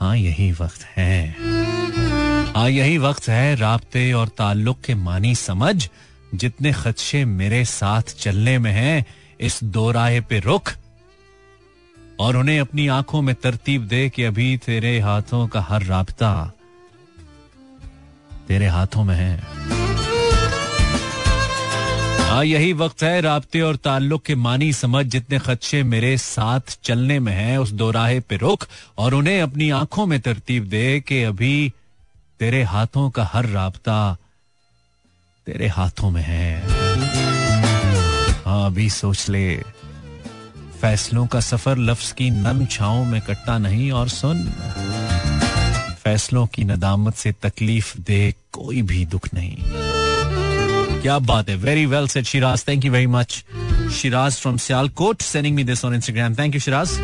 हाँ 0.00 0.16
यही 0.16 0.50
वक्त 0.52 0.84
है। 0.96 2.09
हाँ 2.56 2.70
यही 2.70 2.98
वक्त 2.98 3.28
है 3.28 3.56
राबते 3.56 4.12
और 4.12 4.28
ताल्लुक 4.28 4.80
के 4.80 4.94
मानी 4.94 5.34
समझ। 5.34 5.88
जितने 6.34 6.72
खदशे 6.72 7.24
मेरे 7.24 7.64
साथ 7.64 8.02
चलने 8.02 8.58
में 8.58 8.72
हैं, 8.72 9.06
इस 9.40 9.64
दो 9.64 9.90
राह 9.90 10.20
पे 10.20 10.40
रुख। 10.40 10.72
और 12.20 12.36
उन्हें 12.36 12.60
अपनी 12.60 12.88
आँखों 12.88 13.22
में 13.22 13.34
तरतीब 13.34 13.82
दे 13.82 14.08
कि 14.08 14.24
अभी 14.24 14.56
तेरे 14.56 15.00
हाथों 15.00 15.48
का 15.48 15.60
हर 15.60 15.82
राबता 15.82 16.52
तेरे 18.48 18.66
हाथों 18.66 19.04
में 19.04 19.16
है। 19.16 19.42
हाँ 22.30 22.44
यही 22.44 22.72
वक्त 22.72 23.02
है 23.02 23.20
राबते 23.20 23.60
और 23.60 23.76
ताल्लुक 23.76 24.24
के 24.24 24.34
मानी 24.34 24.72
समझ। 24.72 25.06
जितने 25.06 25.38
खदशे 25.38 25.82
मेरे 25.82 26.18
साथ 26.18 26.60
चलने 26.82 27.18
में 27.18 27.32
हैं, 27.32 27.58
उस 27.58 27.70
दो 27.70 27.90
राहे 27.90 28.20
पे 28.20 28.36
रुख। 28.36 28.68
और 28.98 29.14
उन्हें 29.14 29.42
अपनी 29.42 29.70
आँखों 29.70 30.06
में 30.06 30.20
तरतीब 30.20 30.64
दे 30.64 31.00
कि 31.00 31.22
अभी 31.22 31.72
तेरे 32.40 32.62
हाथों 32.62 33.10
का 33.10 33.24
हर 33.32 33.46
राबता 33.46 34.16
तेरे 35.46 35.66
हाथों 35.68 36.10
में 36.10 36.22
है। 36.22 36.62
हाँ 38.44 38.66
अभी 38.66 38.88
सोच 38.90 39.28
ले। 39.28 39.56
फैसलों 40.80 41.26
का 41.26 41.40
सफ़र 41.40 41.78
लफ्ज 41.78 42.12
की 42.12 42.30
नम 42.30 42.66
छाओं 42.66 43.04
में 43.04 43.20
कटता 43.20 43.58
नहीं, 43.58 43.90
और 43.92 44.08
सुन। 44.08 44.42
फैसलों 46.04 46.46
की 46.46 46.64
नदामत 46.64 47.14
से 47.14 47.32
तकलीफ़ 47.32 47.98
दे 47.98 48.34
कोई 48.52 48.82
भी 48.82 49.06
दुख 49.06 49.28
नहीं। 49.34 49.56
क्या 51.00 51.18
बात 51.18 51.48
है। 51.48 51.56
Very 51.56 51.86
well 51.86 52.08
said 52.08 52.24
Shiraz 52.24 52.64
thank 52.68 52.84
you 52.84 52.92
very 52.92 53.06
much 53.06 53.44
Shiraz 53.92 54.36
from 54.36 54.56
Sialkot 54.56 55.22
sending 55.22 55.56
me 55.56 55.64
this 55.64 55.84
on 55.84 55.94
Instagram 55.94 56.34
thank 56.34 56.54
you 56.54 56.60
Shiraz 56.60 56.98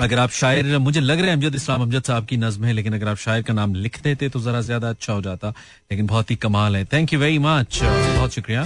अगर 0.00 0.18
आप 0.18 0.30
शायर, 0.32 0.78
मुझे 0.78 1.00
लग 1.00 1.18
रहा 1.18 1.26
है 1.26 1.36
अमजद 1.36 1.54
इस्लाम 1.54 1.82
अमजद 1.82 2.02
साहब 2.04 2.26
की 2.26 2.36
नज्म 2.36 2.64
है, 2.64 2.72
लेकिन 2.72 2.94
अगर 2.94 3.08
आप 3.08 3.16
शायर 3.18 3.42
का 3.42 3.54
नाम 3.54 3.74
लिख 3.76 4.00
देते 4.02 4.28
तो 4.28 4.40
जरा 4.40 4.60
ज़्यादा 4.60 4.88
अच्छा 4.90 5.12
हो 5.12 5.20
जाता, 5.22 5.48
लेकिन 5.90 6.06
बहुत 6.06 6.30
ही 6.30 6.36
कमाल 6.36 6.76
है। 6.76 6.84
थैंक 6.92 7.12
यू 7.12 7.18
वेरी 7.20 7.38
मच 7.40 7.80
बहुत 7.82 8.34
शुक्रिया। 8.34 8.64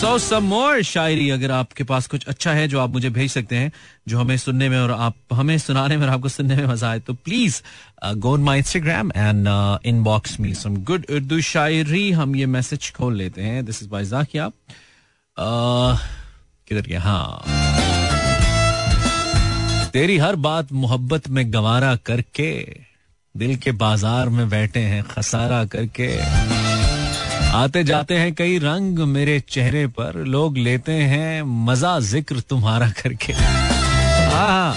सो 0.00 0.18
सम 0.18 0.44
मोर 0.44 0.82
शायरी 0.82 1.28
अगर 1.30 1.50
आपके 1.50 1.84
पास 1.84 2.06
कुछ 2.06 2.26
अच्छा 2.28 2.52
है 2.52 2.66
जो 2.68 2.80
आप 2.80 2.90
मुझे 2.92 3.10
भेज 3.10 3.30
सकते 3.30 3.56
हैं, 3.56 3.72
जो 4.08 4.18
हमें 4.18 4.36
सुनने 4.38 4.68
में 4.68 4.78
और 4.78 4.90
आप 4.90 5.14
हमें 5.32 5.56
सुनाने 5.58 5.96
में 5.96 6.06
और 6.06 6.12
आपको 6.12 6.28
सुनने 6.28 6.56
में 6.56 6.66
मज़ा 6.66 6.90
आए 6.90 7.00
तो 7.00 7.14
please 7.14 7.60
go 8.16 8.32
on 8.32 8.42
my 8.42 8.58
Instagram 8.58 9.10
and 9.16 9.48
inbox 9.86 10.38
me 10.40 10.54
some 10.54 10.76
good 10.84 11.06
Urdu 11.10 11.40
shayari. 11.52 12.10
हम 12.12 12.36
ये 12.36 12.46
मैसेज 12.48 12.92
खोल 12.96 13.16
लेते 13.16 13.42
हैं। 13.42 13.64
दिस 13.64 13.82
इज़ 13.82 13.88
बाई 13.90 14.04
जाकिया 14.06 14.50
किधर 15.40 16.80
गया? 16.80 17.00
हाँ। 17.00 17.42
तेरी 19.92 20.16
हर 20.18 20.36
बात 20.36 20.72
मोहब्बत 20.72 21.28
में 21.28 21.52
गवारा 21.52 21.94
करके, 21.96 22.50
दिल 23.34 23.56
के 23.56 23.72
बाज़ार 23.72 24.28
में 24.28 24.48
बैठे 24.48 24.80
हैं 24.80 25.02
खसारा 25.02 25.64
करके। 25.64 26.08
आते 27.48 27.84
जाते 27.84 28.14
हैं 28.14 28.34
कई 28.34 28.58
रंग 28.58 28.98
मेरे 28.98 29.38
चेहरे 29.40 29.86
पर, 29.86 30.16
लोग 30.24 30.56
लेते 30.58 30.92
हैं 30.92 31.42
मज़ा 31.42 31.98
ज़िक्र 32.00 32.40
तुम्हारा 32.40 32.90
करके। 32.90 33.32
हाँ 33.32 34.74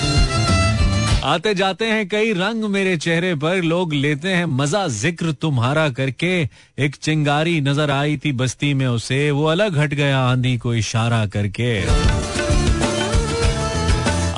आते 1.24 1.54
जाते 1.54 1.86
हैं, 1.86 2.08
कई 2.10 2.34
रंग 2.34 2.64
मेरे 2.64 2.98
चेहरे 2.98 3.36
पर, 3.36 3.62
लोग 3.62 3.94
लेते 3.94 4.30
हैं, 4.30 4.46
मज़ा 4.46 4.88
ज़िक्र 4.88 5.32
तुम्हारा 5.32 5.90
करके। 5.90 6.50
एक 6.80 6.96
चिंगारी 6.96 7.62
नज़र 7.62 7.92
आई 7.92 8.18
थी 8.18 8.32
बस्ती 8.32 8.74
में 8.74 8.88
उसे, 8.88 9.32
वो 9.32 9.46
अलग 9.46 9.78
हट 9.78 9.94
गया 9.94 10.20
आंधी 10.20 10.58
को 10.58 10.74
इशारा 10.74 11.26
करके। 11.26 11.82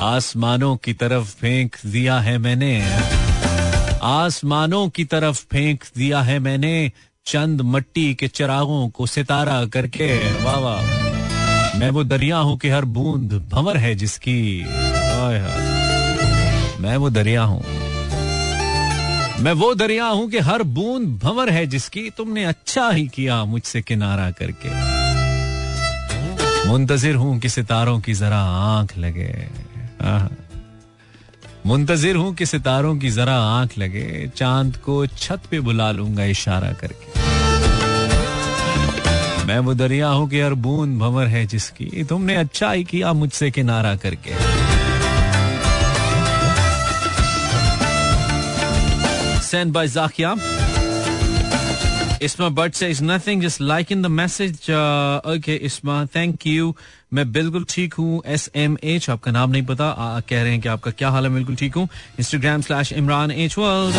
आसमानों 0.04 0.76
की 0.76 0.92
तरफ़ 0.92 1.24
फेंक 1.24 1.76
दिया 1.86 2.18
है 2.18 2.38
मैंने। 2.38 2.84
आसमानों 4.02 4.88
की 4.88 5.04
तरफ़ 5.04 5.44
फेंक 5.50 5.84
दिया 5.96 6.20
है 6.20 6.38
मैंने, 6.38 6.92
चंद 7.26 7.60
मट्टी 7.60 8.14
के 8.14 8.28
चिरागों 8.28 8.88
को 8.88 9.06
सितारा 9.06 9.64
करके। 9.66 10.18
वाह 10.44 10.58
वाह। 10.58 11.78
मैं 11.78 11.90
वो 11.90 12.04
दरिया 12.04 12.36
हूँ 12.36 12.58
कि 12.58 12.68
हर 12.68 12.84
बूंद 12.84 13.48
भंवर 13.52 13.76
है 13.76 13.94
जिसकी। 13.94 14.60
हाय। 14.60 15.83
मैं 16.80 16.96
वो 16.96 17.10
दरिया 17.10 17.42
हूँ। 17.42 17.62
मैं 19.40 19.52
वो 19.52 19.74
दरिया 19.74 20.06
हूँ 20.06 20.28
कि 20.30 20.38
हर 20.38 20.62
बूंद 20.62 21.08
भंवर 21.22 21.50
है 21.50 21.66
जिसकी 21.66 22.10
तुमने 22.10 22.44
अच्छा 22.44 22.88
ही 22.90 23.06
किया 23.06 23.44
मुझसे 23.44 23.82
किनारा 23.82 24.30
करके। 24.30 24.68
मुंतजिर 26.68 27.14
हूँ 27.14 27.38
कि 27.38 27.48
सितारों 27.48 28.00
की 28.00 28.14
जरा 28.14 28.40
आँख 28.40 28.96
लगे। 28.98 29.48
मुंतजिर 31.66 32.16
हूँ 32.16 32.34
कि 32.34 32.46
सितारों 32.46 32.96
की 32.98 33.10
जरा 33.10 33.36
आँख 33.36 33.78
लगे। 33.78 34.30
चाँद 34.36 34.76
को 34.76 35.06
छत 35.06 35.40
पे 35.50 35.60
बुला 35.60 35.90
लूँगा 35.90 36.24
इशारा 36.24 36.72
करके। 36.72 37.22
मैं 39.46 39.58
वो 39.58 39.74
दरिया 39.74 40.08
हूँ 40.08 40.28
कि 40.28 40.40
हर 40.40 40.54
बूंद 40.54 40.98
भंवर 40.98 41.26
है 41.26 41.46
जिसकी 41.46 42.04
तुमने 42.04 42.34
अच्छा 42.34 42.70
ही 42.72 42.84
किया 42.84 43.12
मुझसे 43.12 43.50
किनारा 43.50 43.96
करके। 43.96 44.63
Sent 49.54 49.72
by 49.72 49.86
Zakia. 49.86 50.30
Isma 52.26 52.46
Bhatt 52.58 52.74
says 52.74 53.00
nothing, 53.00 53.40
just 53.40 53.60
liking 53.60 54.00
the 54.02 54.08
message. 54.08 54.68
Uh, 54.68 55.34
okay, 55.34 55.58
Isma, 55.68 55.96
thank 56.16 56.46
you. 56.52 56.72
मैं 57.14 57.24
बिल्कुल 57.32 57.64
ठीक 57.70 57.94
हूँ 57.94 58.22
एस 58.36 58.48
एम 58.56 58.76
एच 58.92 59.08
आपका 59.10 59.30
नाम 59.32 59.50
नहीं 59.50 59.62
पता। 59.66 59.88
आ, 59.88 60.20
कह 60.20 60.42
रहे 60.42 60.52
हैं 60.52 60.60
कि 60.60 60.68
आपका 60.68 60.90
क्या 60.90 61.10
हाल 61.10 61.24
है? 61.26 61.30
बिल्कुल 61.34 61.56
ठीक 61.56 61.74
हूँ। 61.76 61.88
Instagram 62.18 62.60
slash 62.68 62.92
Imran 62.92 63.30
H 63.30 63.58
world 63.58 63.94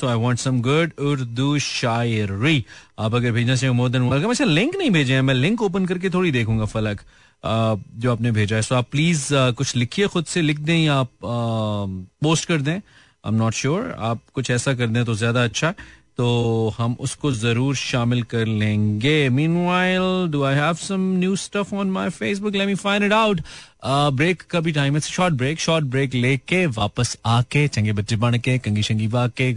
so 0.00 0.06
I 0.08 0.16
want 0.24 0.38
some 0.38 0.60
good 0.62 0.92
Urdu 1.10 1.58
shayari 1.58 2.64
आप 2.98 3.14
अगर 3.14 3.32
भेजना 3.32 3.56
चाहिए 3.56 3.74
मोर 3.76 3.88
देन 3.90 4.08
वेलकम 4.10 4.30
अच्छा 4.30 4.44
लिंक 4.44 4.76
नहीं 4.76 4.90
भेजे 4.90 5.14
हैं। 5.14 5.22
मैं 5.22 5.34
लिंक 5.34 5.62
ओपन 5.62 5.86
करके 5.86 6.10
थोड़ी 6.10 6.30
देखूँगा 6.32 6.64
फलक 6.74 7.00
जो 7.44 8.12
आपने 8.12 8.30
भेजा 8.32 8.56
है। 8.56 8.62
सो 8.62 8.74
आप 8.74 8.90
प्लीज़ 8.90 9.28
कुछ 9.32 9.76
लिखिए 9.76 10.06
खुद 10.14 10.24
से 10.26 10.42
लिख 10.42 10.58
दें 10.60 10.78
या 10.78 10.94
आप 10.94 11.10
पोस्ट 11.24 12.48
कर 12.48 12.60
दें। 12.60 12.80
आई 13.24 13.32
एम 13.32 13.38
नॉट 13.38 13.54
श्योर 13.54 13.94
आप 13.98 14.20
कुछ 14.34 14.50
ऐसा 14.50 14.74
कर 14.74 14.86
दें 14.86 15.04
तो 15.04 15.14
ज़्यादा 15.14 15.44
अच्छा। 15.44 15.74
तो 16.16 16.74
हम 16.76 16.94
उसको 17.00 17.30
ज़रूर 17.32 17.74
शामिल 17.76 18.22
कर 18.32 18.46
लेंगे। 18.46 19.28
Meanwhile 19.66 20.28
do 20.32 20.42
I 20.44 20.54
have 20.54 20.74
some 20.80 21.00
new 21.18 21.36
stuff 21.36 21.74
on 21.74 21.90
my 21.90 22.10
Facebook 22.10 22.54
let 22.54 22.66
me 22.66 22.74
find 22.74 23.04
it 23.04 23.12
out 23.12 23.40
break 23.86 24.42
का 24.50 24.60
भी 24.60 24.72
टाइम 24.72 24.94
है 24.94 25.00
शॉर्ट 25.00 25.34
ब्रेक 25.34 25.60
शॉर्ट 25.60 25.84
ब्रेक 25.84 26.14
लेके 26.14 26.64
वापस 26.68 27.16
आके, 27.26 27.66
चंगे 27.68 27.92
बच्चे 27.92 28.16
बन 28.16 28.38
के 28.38 28.58
कंगी 28.58 28.82
शंगी 28.82 29.06
वाके 29.06 29.52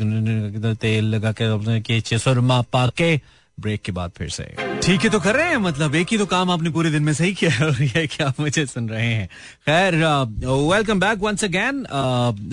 तेल 0.76 1.16
लगा 1.16 1.34
के 1.40 2.18
सुरमा 2.20 2.62
पाके 2.74 3.20
ब्रेक 3.58 3.82
के 3.82 3.92
बाद 3.92 4.12
फिर 4.18 4.30
से। 4.30 4.67
ठीक 4.84 5.02
है 5.02 5.10
तो 5.10 5.20
कर 5.20 5.36
रहे 5.36 5.50
हैं 5.50 5.58
मतलब 5.58 5.96
एक 5.96 6.08
ही 6.12 6.18
तो 6.18 6.26
काम 6.26 6.52
आपने 6.52 6.70
पूरे 6.70 6.92
दिन 6.92 7.04
में 7.04 7.14
सही 7.14 7.34
किया 7.34 7.52
है 7.52 7.66
और 7.66 7.82
ये 7.84 8.06
क्या 8.08 8.34
मुझे 8.40 8.66
सुन 8.66 8.90
रहे 8.90 9.06
हैं। 9.06 9.28
खैर 9.66 9.96
welcome 10.46 11.00
back 11.00 11.20
once 11.20 11.44
again 11.44 11.84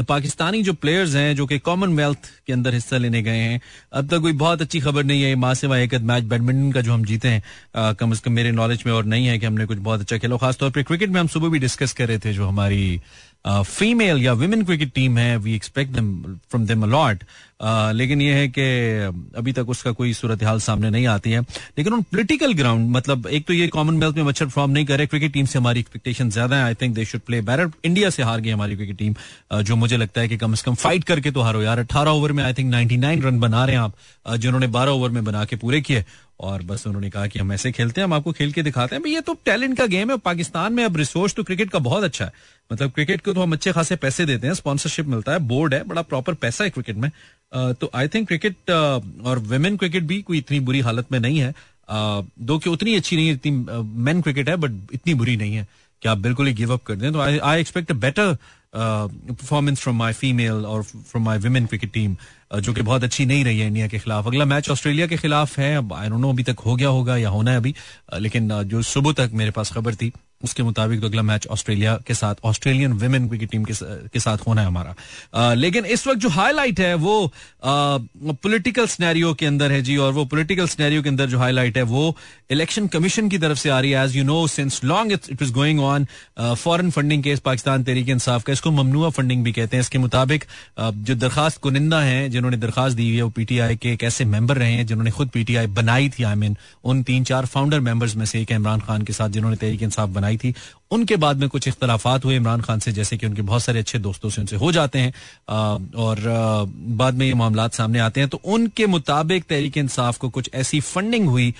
Pakistani 0.08 0.62
जो 0.62 0.72
प्लेयर्स 0.72 1.14
हैं 1.14 1.36
जो 1.36 1.46
कि 1.46 1.58
कॉमनवेल्थ 1.58 2.18
के 2.46 2.52
अंदर 2.52 2.74
हिस्सा 2.74 2.96
लेने 2.96 3.22
गए 3.22 3.36
हैं 3.36 3.60
अब 3.92 4.08
तक 4.08 4.18
कोई 4.18 4.32
बहुत 4.32 4.62
अच्छी 4.62 4.80
खबर 4.80 5.04
नहीं 5.04 5.22
है 5.22 5.34
माँ 5.34 5.54
से 5.54 5.82
एक 5.82 5.94
मैच 5.94 6.24
बैडमिंटन 6.24 6.72
का 6.72 6.80
जो 6.80 6.92
हम 6.92 7.04
जीते 7.04 7.28
हैं 7.28 7.42
uh, 7.42 7.98
कम 7.98 8.10
अज 8.10 8.20
कम 8.20 8.32
मेरे 8.32 8.52
नॉलेज 8.52 8.82
में 8.86 8.92
और 8.92 9.04
नहीं 9.04 9.26
है 9.26 9.38
कि 9.38 9.46
हमने 9.46 9.66
कुछ 9.66 9.78
बहुत 9.78 10.00
अच्छा 10.00 10.18
खेला। 10.18 10.36
खासतौर 10.36 10.70
पर 10.70 10.82
क्रिकेट 10.82 11.10
में 11.10 11.20
हम 11.20 11.26
सुबह 11.26 11.48
भी 11.48 11.58
डिस्कस 11.58 11.92
कर 11.92 12.08
रहे 12.08 12.18
थे 12.18 12.32
जो 12.32 12.48
हमारी 12.48 13.00
फीमेल 13.44 14.22
या 14.22 14.32
विमेन 14.32 14.64
क्रिकेट 14.64 14.92
टीम 14.94 15.18
है 15.18 15.36
we 15.36 15.54
expect 15.54 15.92
them 15.92 16.22
from 16.50 16.66
them 16.66 16.82
a lot 16.82 17.24
लेकिन 17.94 18.20
यह 18.22 18.36
है 18.36 18.48
कि 18.48 18.62
अभी 19.38 19.52
तक 19.52 19.68
उसका 19.68 19.90
कोई 19.92 20.12
सूरत 20.14 20.42
हाल 20.44 20.58
सामने 20.60 20.90
नहीं 20.90 21.06
आती 21.06 21.30
है। 21.30 21.40
लेकिन 21.78 21.92
उन 21.92 22.02
पोलिटिकल 22.02 22.52
ग्राउंड 22.52 22.90
मतलब 22.90 23.26
एक 23.28 23.46
तो 23.46 23.52
ये 23.52 23.68
कॉमनवेल्थ 23.68 24.16
में 24.16 24.22
मच्छर 24.24 24.48
फॉर्म 24.48 24.70
नहीं 24.70 24.86
करे 24.86 25.06
क्रिकेट 25.06 25.32
टीम 25.32 25.46
से 25.46 25.58
हमारी 25.58 25.80
एक्सपेक्टेशन 25.80 26.30
ज़्यादा 26.30 26.56
है। 26.56 26.64
I 26.64 26.74
think 26.74 26.94
they 26.94 27.04
should 27.04 27.20
play 27.20 27.40
better 27.42 27.70
India 27.84 28.10
से 28.10 28.22
हार 28.22 28.40
गई 28.40 28.50
हमारी 28.50 28.76
क्रिकेट 28.76 28.98
टीम 28.98 29.14
जो 29.62 29.76
मुझे 29.76 29.96
लगता 29.96 30.20
है 30.20 30.28
कि 30.28 30.36
कम 30.36 30.54
से 30.54 30.62
कम 30.66 30.74
फाइट 30.74 31.04
करके 31.04 31.30
तो 31.30 31.40
हारो। 31.40 31.62
यार, 31.62 31.78
अठारह 31.78 32.10
ओवर 32.10 32.32
में 32.32 32.44
आई 32.44 32.54
थिंक 32.54 32.70
नाइनटी 32.70 33.20
रन 33.20 33.40
बना 33.40 33.64
रहे 33.64 33.76
हैं 33.76 33.82
आप 33.82 34.36
जिन्होंने 34.36 34.66
बारह 34.68 34.90
ओवर 34.90 35.10
में 35.10 35.24
बना 35.24 35.44
के 35.44 35.56
पूरे 35.56 35.80
किए। 35.80 36.04
और 36.40 36.62
बस 36.62 36.86
उन्होंने 36.86 37.08
कहा 37.10 37.26
कि 37.26 37.38
हम 37.38 37.52
ऐसे 37.52 37.70
खेलते 37.72 38.00
हैं, 38.00 38.06
हम 38.06 38.12
आपको 38.14 38.32
खेल 38.32 38.52
के 38.52 38.62
दिखाते 38.62 38.96
हैं। 38.96 39.06
ये 39.06 39.20
तो 39.20 39.34
टैलेंट 39.44 39.76
का 39.78 39.86
गेम 39.86 40.10
है। 40.10 40.16
पाकिस्तान 40.18 40.72
में 40.72 40.84
अब 40.84 40.96
रिसोर्स 40.96 41.34
तो 41.34 41.42
क्रिकेट 41.44 41.70
का 41.70 41.78
बहुत 41.80 42.04
अच्छा 42.04 42.24
है। 42.24 42.32
मतलब 42.70 42.90
क्रिकेट 42.90 43.20
को 43.20 43.32
तो 43.32 43.42
हम 43.42 43.52
अच्छे 43.52 43.72
खासे 43.72 43.96
पैसे 43.96 44.26
देते 44.26 44.46
हैं 44.46 44.54
स्पॉन्सरशिप 44.54 45.06
मिलता 45.06 45.32
है 45.32 45.38
बोर्ड 45.48 45.74
है, 45.74 45.82
बड़ा 45.84 46.02
प्रॉपर 46.02 46.34
पैसा 46.34 46.64
है 46.64 46.70
क्रिकेट 46.70 46.96
में। 46.96 47.10
तो 47.52 47.90
आई 47.94 48.08
थिंक 48.08 48.26
क्रिकेट 48.28 48.70
और 48.70 49.38
वेमेन 49.48 49.76
क्रिकेट 49.76 50.02
भी 50.02 50.20
कोई 50.22 50.38
इतनी 50.38 50.60
बुरी 50.60 50.80
हालत 50.80 51.12
में 51.12 51.18
नहीं 51.20 51.38
है। 51.38 51.54
दो 51.88 52.58
कि 52.58 52.70
उतनी 52.70 52.94
अच्छी 52.94 53.16
नहीं 53.16 53.26
है, 53.28 53.34
इतनी 53.34 53.50
मेन 54.04 54.22
क्रिकेट 54.22 54.48
है 54.48 54.56
बट 54.56 54.94
इतनी 54.94 55.14
बुरी 55.14 55.36
नहीं 55.36 55.54
है 55.54 55.66
कि 56.02 56.08
आप 56.08 56.18
बिल्कुल 56.18 56.46
ही 56.46 56.52
गिव 56.54 56.72
अप 56.72 56.82
कर 56.82 56.94
दें। 56.94 57.12
तो 57.12 57.20
I 57.20 57.60
expect 57.60 57.90
a 57.90 57.94
better 57.96 58.36
performance 58.76 59.80
from 59.80 59.96
my 59.96 60.12
female 60.12 60.64
और 60.66 60.82
from 60.82 61.24
my 61.24 61.38
women 61.38 61.66
cricket 61.66 61.92
team 61.92 62.16
जो 62.52 62.72
कि 62.72 62.82
बहुत 62.82 63.04
अच्छी 63.04 63.26
नहीं 63.26 63.44
रही 63.44 63.58
है 63.58 63.66
इंडिया 63.66 63.86
के 63.88 63.98
खिलाफ। 63.98 64.26
अगला 64.26 64.44
मैच 64.44 64.70
ऑस्ट्रेलिया 64.70 65.06
के 65.06 65.16
खिलाफ 65.16 65.58
है। 65.58 65.76
अब 65.76 65.92
आई 65.92 66.08
डोंट 66.08 66.20
नो 66.20 66.32
अभी 66.32 66.42
तक 66.42 66.60
हो 66.66 66.76
गया 66.76 66.88
होगा 66.88 67.16
या 67.16 67.28
होना 67.28 67.50
है 67.50 67.56
अभी। 67.56 67.74
लेकिन 68.18 68.62
जो 68.64 68.82
सुबह 68.84 69.12
तक 69.18 69.30
मेरे 69.34 69.50
पास 69.50 69.72
खबर 69.72 69.94
थी 69.94 70.12
उसके 70.44 70.62
मुताबिक 70.62 71.00
तो 71.00 71.06
अगला 71.06 71.22
मैच 71.22 71.46
ऑस्ट्रेलिया 71.46 71.96
के 72.06 72.14
साथ 72.14 72.34
ऑस्ट्रेलियन 72.44 72.92
वुमेन 72.92 73.28
क्रिकेट 73.28 73.50
टीम 73.50 73.64
के, 73.64 74.20
साथ 74.20 74.38
होना 74.46 74.60
है 74.60 74.66
हमारा। 74.66 75.54
लेकिन 75.54 75.84
इस 75.86 76.06
वक्त 76.06 76.20
जो 76.20 76.28
हाईलाइट 76.28 76.80
है 76.80 76.94
वो 76.94 77.32
पॉलिटिकल 77.64 78.86
स्नैरियो 78.86 79.32
के 79.34 79.46
अंदर 79.46 79.72
है 79.72 79.80
जी 79.82 79.96
और 79.96 80.12
वो 80.12 80.24
पॉलिटिकल 80.24 80.66
स्नैरियो 80.68 81.02
के 81.02 81.08
अंदर 81.08 81.26
जो 81.26 81.38
हाईलाइट 81.38 81.76
है 81.76 81.82
वो 81.84 82.16
इलेक्शन 82.50 82.86
कमीशन 82.86 83.28
की 83.28 83.38
तरफ़ 83.38 83.58
से 83.58 83.70
आ 83.70 83.78
रही 83.80 83.90
है। 83.90 84.04
As 84.04 84.16
you 84.16 84.24
know 84.24 84.46
since 84.46 84.80
long 84.84 85.12
it 85.12 85.42
is 85.42 85.52
going 85.52 85.80
on 85.80 86.06
foreign 86.38 86.90
funding 86.90 87.22
case 87.22 87.40
Pakistan 87.40 87.84
Tehreek-e 87.84 88.12
Insaf 88.12 88.42
का 88.42 88.52
इसको 88.52 88.70
ममनुआ 88.72 89.10
फंडिंग 89.10 89.44
भी 89.44 89.52
कहते 89.52 89.76
हैं। 89.76 89.82
इसके 89.82 89.98
मुताबिक 89.98 90.44
जो 90.80 91.14
दरखास्त 91.14 91.60
कुनिंदा 91.60 92.00
है 92.00 92.28
जिन्होंने 92.34 92.56
दरखास्त 92.56 92.96
दी 92.96 93.08
हुई 93.08 93.16
है, 93.16 93.22
वो 93.22 93.30
पीटीआई 93.30 93.76
के 93.76 93.92
एक 93.92 94.02
ऐसे 94.04 94.24
मेंबर 94.26 94.56
रहे 94.56 94.72
हैं 94.72 94.86
जिन्होंने 94.86 95.10
खुद 95.10 95.28
पीटीआई 95.28 95.66
बनाई 95.72 96.08
थी 96.08 96.22
आई 96.22 96.34
मीन 96.34 96.56
उन 96.84 97.02
तीन 97.02 97.24
चार 97.24 97.46
फाउंडर 97.46 97.80
मेंबर्स 97.80 98.16
में 98.16 98.24
से 98.26 98.40
एक 98.42 98.52
इमरान 98.52 98.80
खान 98.80 99.02
के 99.02 99.12
साथ, 99.12 99.28
जिन्होंने 99.28 99.56
तहरीक 99.56 99.82
इंसाफ 99.82 100.08
बनाई 100.10 100.36
थी। 100.36 100.54
उनके 100.90 101.16
बाद 101.16 101.36
में 101.36 101.48
कुछ 101.48 101.66
इख्तलाफात 101.68 102.24
हुए 102.24 102.36
इमरान 102.36 102.60
खान 102.60 102.78
से, 102.78 102.92
जैसे 102.92 103.16
कि 103.16 103.26
उनके 103.26 103.42
बहुत 103.42 103.62
सारे 103.62 103.78
अच्छे 103.78 103.98
दोस्तों 103.98 104.30
से 104.30 104.40
उनसे 104.40 104.56
हो 104.56 104.72
जाते 104.72 104.98
हैं। 104.98 105.12
और 105.96 106.20
बाद 106.98 107.14
में 107.14 107.26
ये 107.26 107.34
मामला 107.34 107.66
सामने 107.68 107.98
आते 107.98 108.20
हैं। 108.20 108.28
तो 108.28 108.40
उनके 108.44 108.86
मुताबिक 108.86 109.44
तहरीक 109.44 109.76
इंसाफ 109.78 110.18
को 110.18 110.28
कुछ 110.28 110.50
ऐसी 110.54 110.80
फंडिंग 110.80 111.28
हुई 111.28 111.54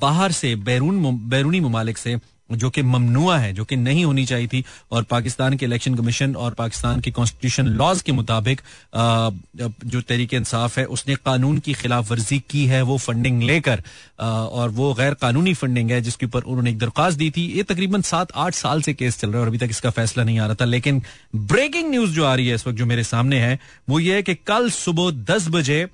बाहर 0.00 0.32
से, 0.32 0.54
बैरून, 0.56 1.28
बैरूनी 1.28 1.60
ममालिक 1.60 1.98
से 1.98 2.16
जो 2.52 2.70
कि 2.70 2.82
ममनुआ 2.82 3.38
है, 3.38 3.52
जो 3.52 3.64
कि 3.64 3.76
नहीं 3.76 4.04
होनी 4.04 4.24
चाहिए 4.26 4.46
थी, 4.46 4.64
और 4.92 5.02
पाकिस्तान 5.04 5.56
के 5.56 5.66
इलेक्शन 5.66 5.94
कमीशन 5.94 6.34
और 6.36 6.54
पाकिस्तान 6.54 7.00
के 7.00 7.10
कॉन्स्टिट्यूशन 7.10 7.66
लॉज 7.66 8.02
के 8.02 8.12
मुताबिक 8.12 8.60
जो 9.86 10.00
तरीके 10.00 10.36
इंसाफ 10.36 10.78
है, 10.78 10.84
उसने 10.86 11.14
कानून 11.16 11.58
की 11.58 11.74
खिलाफ 11.74 12.10
वर्जी 12.10 12.38
की 12.50 12.64
है, 12.66 12.82
वो 12.82 12.96
फंडिंग 12.98 13.42
लेकर 13.42 13.82
और 14.20 14.70
वो 14.70 14.92
गैर 14.94 15.14
कानूनी 15.20 15.54
फंडिंग 15.54 15.90
है, 15.90 16.00
जिसके 16.00 16.26
ऊपर 16.26 16.42
उन्होंने 16.42 16.70
एक 16.70 16.78
दरख्वास्त 16.78 17.18
दी 17.18 17.30
थी। 17.30 17.46
ये 17.48 17.62
तकरीबन 17.64 18.02
सात 18.02 18.32
आठ 18.36 18.54
साल 18.54 18.82
से 18.82 18.94
केस 18.94 19.18
चल 19.20 19.28
रहा 19.28 19.36
है, 19.36 19.42
और 19.42 19.48
अभी 19.48 19.58
तक 19.58 19.70
इसका 19.70 19.90
फैसला 19.90 20.24
नहीं 20.24 20.38
आ 20.38 20.46
रहा 20.46 20.54
था। 20.60 20.64
लेकिन 20.66 21.02
ब्रेकिंग 21.36 21.90
न्यूज़ 21.90 22.10
जो 22.10 22.24
आ 22.24 22.34
रही 22.34 22.48
है 22.48 22.54
इस 22.54 22.66
वक्त 22.66 22.78
जो 22.78 22.86
मेरे 22.86 23.04
सामने 23.04 23.40
है, 23.40 23.58
वो 23.88 24.00
ये 24.00 24.14
है 24.14 24.22
कि 24.22 24.34
कल 24.46 24.70
सुबह 24.72 25.10
दस 25.34 25.48
बजे 25.48 25.84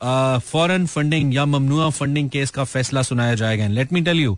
फॉरेन 0.00 0.86
फंडिंग 0.86 1.34
या 1.34 1.44
ममनुआ 1.46 1.88
फंडिंग 1.90 2.28
केस 2.30 2.50
का 2.50 2.64
फैसला 2.66 3.02
सुनाया 3.02 3.34
जाएगा। 3.34 3.66
लेट 3.68 3.92
मी 3.92 4.00
टेल 4.00 4.20
यू 4.20 4.36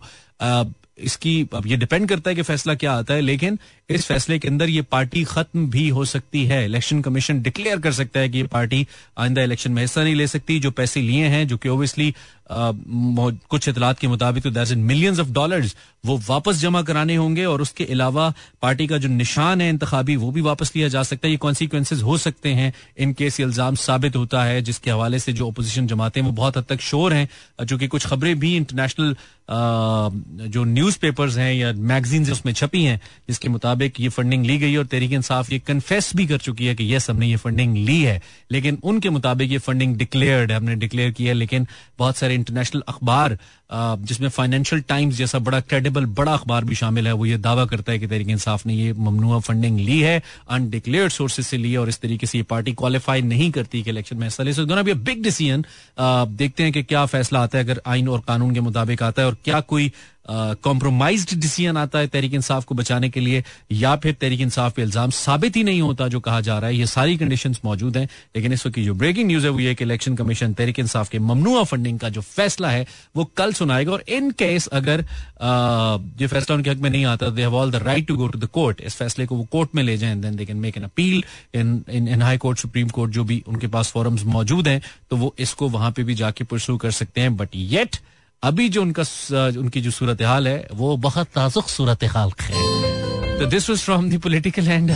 इसकी, 0.99 1.47
अब 1.53 1.67
ये 1.67 1.77
डिपेंड 1.77 2.09
करता 2.09 2.29
है 2.29 2.35
कि 2.35 2.41
फैसला 2.41 2.75
क्या 2.75 2.93
आता 2.93 3.13
है, 3.13 3.21
लेकिन 3.21 3.59
इस 3.89 4.05
फैसले 4.05 4.39
के 4.39 4.47
अंदर 4.47 4.69
ये 4.69 4.81
पार्टी 4.81 5.23
खत्म 5.23 5.69
भी 5.69 5.89
हो 5.89 6.05
सकती 6.05 6.45
है। 6.45 6.65
इलेक्शन 6.65 7.01
कमीशन 7.01 7.41
डिक्लेयर 7.41 7.79
कर 7.79 7.91
सकता 7.91 8.19
है 8.19 8.29
कि 8.29 8.37
ये 8.37 8.43
पार्टी 8.43 8.87
आइंदा 9.17 9.41
इलेक्शन 9.41 9.71
में 9.71 9.81
हिस्सा 9.81 10.03
नहीं 10.03 10.15
ले 10.15 10.27
सकती, 10.27 10.59
जो 10.59 10.71
पैसे 10.71 11.01
लिए 11.01 11.25
हैं, 11.25 11.47
जो 11.47 11.57
कि 11.57 11.69
ओबियसली 11.69 12.13
कुछ 12.51 13.67
इतलात 13.69 13.99
के 13.99 14.07
मुताबिक 14.07 14.43
तो 14.43 14.49
दैट 14.51 14.71
मिलियंस 14.73 15.19
ऑफ़ 15.19 15.29
डॉलर्स 15.31 15.75
वो 16.05 16.17
वापस 16.27 16.57
जमा 16.57 16.81
कराने 16.81 17.15
होंगे 17.15 17.45
और 17.45 17.61
उसके 17.61 17.85
अलावा 17.85 18.33
पार्टी 18.61 18.87
का 18.87 18.97
जो 18.97 19.07
निशान 19.09 19.61
है 19.61 19.69
इंतबी 19.69 20.15
वो 20.15 20.31
भी 20.31 20.41
वापस 20.41 20.71
लिया 20.75 20.87
जा 20.87 21.03
सकता 21.03 21.27
है। 21.27 21.31
ये 21.31 21.37
कॉन्सिक्वेंसेज 21.37 22.01
हो 22.01 22.17
सकते 22.17 22.49
हैं 22.49 22.73
इन 22.97 23.13
केस 23.13 23.39
इल्ज़ाम 23.39 23.75
साबित 23.77 24.15
होता 24.15 24.43
है, 24.43 24.61
जिसके 24.61 24.91
हवाले 24.91 25.19
से 25.19 25.33
जो 25.33 25.47
अपोजिशन 25.47 25.87
जमाते 25.87 26.19
हैं 26.19 26.27
वो 26.27 26.33
बहुत 26.33 26.57
हद 26.57 26.65
तक 26.69 26.81
शोर 26.81 27.13
हैं। 27.13 27.27
जो 27.65 27.77
कि 27.77 27.87
कुछ 27.87 28.05
खबरें 28.07 28.39
भी 28.39 28.55
इंटरनेशनल 28.55 29.15
जो 29.49 30.63
न्यूज़ 30.63 30.97
पेपर्स 30.99 31.37
हैं 31.37 31.53
या 31.53 31.71
मैगजीन 31.73 32.31
उसमें 32.31 32.53
छपी 32.53 32.83
हैं, 32.83 32.99
जिसके 33.29 33.49
मुताबिक 33.49 33.99
ये 33.99 34.09
फंडिंग 34.09 34.45
ली 34.45 34.57
गई 34.57 34.75
और 34.75 34.85
तहरीक 34.85 35.11
इंसाफ 35.13 35.51
ये 35.51 35.59
कन्फेस 35.59 36.11
भी 36.15 36.25
कर 36.27 36.37
चुकी 36.39 36.65
है 36.65 36.75
कि 36.75 36.93
यस 36.95 37.09
हमने 37.09 37.27
ये 37.27 37.35
फंडिंग 37.37 37.75
ली 37.77 38.01
है। 38.01 38.21
लेकिन 38.51 38.77
उनके 38.83 39.09
मुताबिक 39.09 39.51
ये 39.51 39.57
फंडिंग 39.59 39.95
डिक्लेयर्ड 39.97 40.51
है, 40.51 40.57
हमने 40.57 40.75
डिक्लेयर 40.75 41.11
की 41.11 41.25
है, 41.25 41.33
लेकिन 41.33 41.67
बहुत 41.99 42.17
सारे 42.17 42.35
इंटरनेशनल 42.39 42.83
अखबार 42.87 43.37
जिसमें 44.03 44.27
फाइनेंशियल 44.29 44.81
टाइम्स 44.89 45.15
जैसा 45.15 45.39
बड़ा 45.39 45.59
क्रेडिबल 45.61 46.05
बड़ा 46.17 46.33
अखबार 46.33 46.63
भी 46.65 46.75
शामिल 46.75 47.07
है, 47.07 47.13
वो 47.13 47.25
ये 47.25 47.37
दावा 47.39 47.65
करता 47.65 47.91
है 47.91 47.99
कि 47.99 48.07
तरीके 48.07 48.31
इंसाफ 48.31 48.65
ने 48.65 48.73
ये 48.73 48.93
ममनुआ 48.93 49.39
फंडिंग 49.39 49.79
ली 49.79 49.99
है 49.99 50.21
अनडिक्लेयर्ड 50.49 51.11
सोर्सेज 51.11 51.45
से 51.45 51.57
ली 51.57 51.71
है, 51.71 51.77
और 51.77 51.89
इस 51.89 51.99
तरीके 52.01 52.27
से 52.27 52.37
ये 52.37 52.43
पार्टी 52.49 52.73
क्वालिफाई 52.73 53.21
नहीं 53.23 53.49
करती 53.51 53.81
कि 53.83 53.89
इलेक्शन 53.89 54.17
में 54.17 54.23
हिस्सा 54.23 54.43
ले 54.43 54.53
सकते 54.53 54.83
भी 54.83 54.93
बिग 55.05 55.23
डिसीज़न 55.23 55.65
देखते 56.37 56.63
हैं 56.63 56.71
कि 56.73 56.83
क्या 56.83 57.05
फैसला 57.07 57.43
आता 57.43 57.57
है, 57.57 57.63
अगर 57.63 57.81
आइन 57.87 58.07
और 58.09 58.21
कानून 58.27 58.53
के 58.53 58.59
मुताबिक 58.61 59.03
आता 59.03 59.21
है, 59.21 59.27
और 59.27 59.37
क्या 59.45 59.59
कोई 59.61 59.91
कॉम्प्रोमाइज 60.29 61.33
डिसीज़न 61.33 61.77
आता 61.77 61.99
है 61.99 62.07
तहरीक 62.07 62.33
इंसाफ 62.33 62.65
को 62.65 62.75
बचाने 62.75 63.09
के 63.09 63.19
लिए, 63.19 63.43
या 63.71 63.95
फिर 63.95 64.15
तहरीक 64.21 64.41
इंसाफ 64.41 64.73
पे 64.75 64.81
इल्ज़ाम 64.81 65.09
साबित 65.11 65.55
ही 65.55 65.63
नहीं 65.63 65.81
होता 65.81 66.07
जो 66.07 66.19
कहा 66.19 66.41
जा 66.41 66.57
रहा 66.59 66.69
है। 66.69 66.75
ये 66.75 66.85
सारी 66.87 67.17
कंडीशन 67.17 67.55
मौजूद 67.65 67.97
हैं। 67.97 68.07
लेकिन 68.35 68.53
इस 68.53 68.65
वक्त 68.65 68.75
की 68.75 68.83
जो 68.85 68.93
ब्रेकिंग 68.95 69.27
न्यूज़ 69.27 69.45
है, 69.45 69.49
वो 69.49 69.59
ये 69.59 69.73
कि 69.75 69.83
इलेक्शन 69.83 70.15
कमीशन 70.15 70.53
तहरीक 70.53 70.79
इंसाफ 70.79 71.09
के 71.09 71.19
ममनुआ 71.21 71.63
फंडिंग 71.63 71.99
का 71.99 72.09
जो 72.09 72.21
फैसला 72.21 72.69
है, 72.69 72.85
वो 73.15 73.23
कल 73.37 73.53
सुनाएगा। 73.53 73.91
और 73.91 74.03
इन 74.09 74.31
केस 74.33 74.67
अगर 74.69 75.05
ये 76.21 76.27
फैसला 76.27 76.55
उनके 76.55 76.69
हक 76.69 76.77
में 76.77 76.89
नहीं 76.89 77.05
आता 77.05 77.29
they 77.29 77.41
have 77.41 77.55
all 77.55 77.71
the 77.71 77.75
right 77.83 78.07
to 78.07 78.15
go 78.15 78.27
to 78.27 78.39
the 78.39 78.45
court 78.53 78.81
इस 78.81 78.95
फैसले 78.95 79.25
को 79.25 79.35
वो 79.35 79.47
कोर्ट 79.51 79.75
में 79.75 79.83
ले 79.83 79.97
जाए 79.97 80.15
then 80.17 80.35
they 80.35 80.45
can 80.45 80.57
make 80.57 80.77
an 80.77 80.83
appeal 80.83 81.23
in 81.55 81.83
in 81.89 82.21
high 82.21 82.37
court 82.37 82.59
supreme 82.59 82.89
court 82.89 83.11
जो 83.11 83.23
भी 83.23 83.41
उनके 83.47 83.67
पास 83.67 83.91
फॉरम्स 83.91 84.23
मौजूद 84.27 84.67
हैं 84.67 84.81
तो 85.09 85.17
वो 85.17 85.33
इसको 85.39 85.69
वहाँ 85.69 85.91
पे 85.91 86.03
भी 86.03 86.15
जाके 86.15 86.43
परसू 86.43 86.77
कर 86.77 86.91
सकते 86.91 87.21
हैं। 87.21 87.35
बट 87.37 87.55
येट 87.55 87.97
अभी 88.43 88.67
जो 88.69 88.81
उनका 88.81 89.03
उनकी 89.59 89.81
जो 89.81 89.91
सूरत 89.91 90.21
हाल 90.21 90.47
है, 90.47 90.67
वो 90.73 90.95
बहुत 90.99 91.27
ताजुक 91.35 91.69
सूरत 91.69 92.03
हाल 92.07 92.31
है। 92.41 93.37
तो 93.39 93.45
this 93.47 93.69
was 93.69 93.81
from 93.81 94.09
the 94.09 94.19
political 94.21 94.67
and 94.67 94.91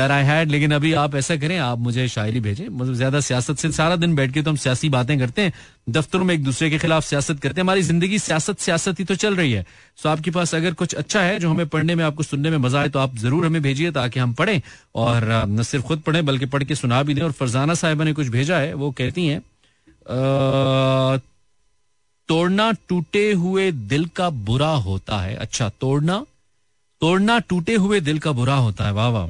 I 0.00 0.24
had 0.24 0.50
लेकिन 0.50 0.72
अभी 0.74 0.92
आप 0.94 1.14
ऐसा 1.14 1.36
करें, 1.36 1.56
आप 1.58 1.78
मुझे 1.78 2.06
शायरी 2.08 2.40
भेजें। 2.40 2.68
मतलब 2.68 2.94
ज़्यादा 2.94 3.20
सियासत 3.20 3.58
से 3.58 3.70
सारा 3.72 3.96
दिन 3.96 4.14
बैठ 4.16 4.32
के 4.32 4.42
तो 4.42 4.50
हम 4.50 4.56
सियासी 4.56 4.88
बातें 4.88 5.18
करते 5.18 5.42
हैं, 5.42 5.52
दफ्तरों 5.88 6.24
में 6.24 6.34
एक 6.34 6.42
दूसरे 6.44 6.70
के 6.70 6.78
खिलाफ 6.78 7.04
सियासत 7.04 7.40
करते 7.40 7.60
हैं। 7.60 7.64
हमारी 7.64 7.82
ज़िंदगी 7.82 8.18
सियासत 8.18 8.58
सियासत 8.60 8.98
ही 8.98 9.04
तो 9.04 9.14
चल 9.14 9.36
रही 9.36 9.52
है। 9.52 9.64
सो 9.98 10.08
आपके 10.08 10.30
पास 10.30 10.54
अगर 10.54 10.74
कुछ 10.74 10.94
अच्छा 10.94 11.20
है 11.20 11.38
जो 11.38 11.50
हमें 11.50 11.66
पढ़ने 11.68 11.94
में, 11.94 12.04
आपको 12.04 12.22
सुनने 12.22 12.50
में 12.50 12.58
मज़ा 12.58 12.80
आए 12.80 12.88
तो 12.88 12.98
आप 12.98 13.16
ज़रूर 13.18 13.46
हमें 13.46 13.62
भेजिए 13.62 13.90
ताकि 13.92 14.20
हम 14.20 14.32
पढ़ें 14.34 14.60
और 14.96 15.24
न 15.48 15.62
सिर्फ़ 15.62 15.86
खुद 15.86 16.00
पढ़ें, 16.00 16.24
बल्कि 16.26 16.46
पढ़ 16.46 16.64
के 16.64 16.74
सुना 16.74 17.02
भी 17.02 17.14
दें। 17.14 17.22
और 17.22 17.32
फरजाना 17.32 17.74
साहिबा 17.76 18.04
ने 18.04 18.12
कुछ 18.12 18.28
भेजा 18.28 18.58
है, 18.58 18.74
वो 18.74 18.90
कहती 18.92 19.26
हैं 19.26 19.40
तोड़ना 22.28 22.72
टूटे 22.72 23.32
हुए 23.32 23.72
दिल 23.72 24.06
का 24.06 24.30
बुरा 24.30 24.68
होता 24.68 25.18
है। 25.18 25.34
अच्छा 25.34 25.68
तोड़ना? 25.68 26.26
तोड़ना 27.00 27.38
टूटे 27.38 27.74
हुए 27.74 28.00
दिल 28.00 28.18
का 28.18 28.32
बुरा 28.32 28.54
होता 28.54 28.84
है। 28.84 28.92
वाह 28.92 29.08
वाह। 29.08 29.26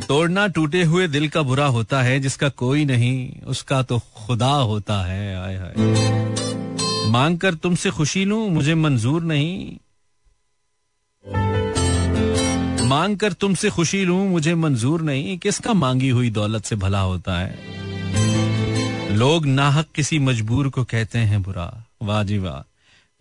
तोड़ना 0.00 0.46
टूटे 0.46 0.82
हुए 0.82 1.08
दिल 1.08 1.28
का 1.28 1.42
बुरा 1.42 1.66
होता 1.66 2.02
है, 2.02 2.20
जिसका 2.20 2.48
कोई 2.48 2.84
नहीं, 2.84 3.40
उसका 3.42 3.82
तो 3.82 3.98
खुदा 3.98 4.50
होता 4.50 5.06
है। 5.06 5.36
आय 5.36 5.56
हाय 5.56 5.74
मांग 7.10 7.38
कर 7.38 7.54
तुमसे 7.54 7.90
खुशी 7.90 8.24
लूँ, 8.24 8.50
मुझे 8.50 8.74
मंजूर 8.74 9.22
नहीं। 9.22 9.76
मांग 12.88 13.16
कर 13.16 13.32
तुमसे 13.32 13.70
खुशी 13.70 14.04
लूँ, 14.04 14.28
मुझे 14.28 14.54
मंजूर 14.54 15.02
नहीं। 15.02 15.38
किसका 15.38 15.72
मांगी 15.72 16.08
हुई 16.08 16.30
दौलत 16.30 16.64
से 16.64 16.76
भला 16.76 17.00
होता 17.00 17.38
है? 17.38 17.76
लोग 19.16 19.46
नाहक 19.46 19.86
किसी 19.96 20.18
मजबूर 20.18 20.68
को 20.68 20.84
कहते 20.84 21.18
हैं 21.18 21.42
बुरा। 21.42 21.84
वाह 22.02 22.22
जी 22.22 22.38
वाह। 22.38 22.70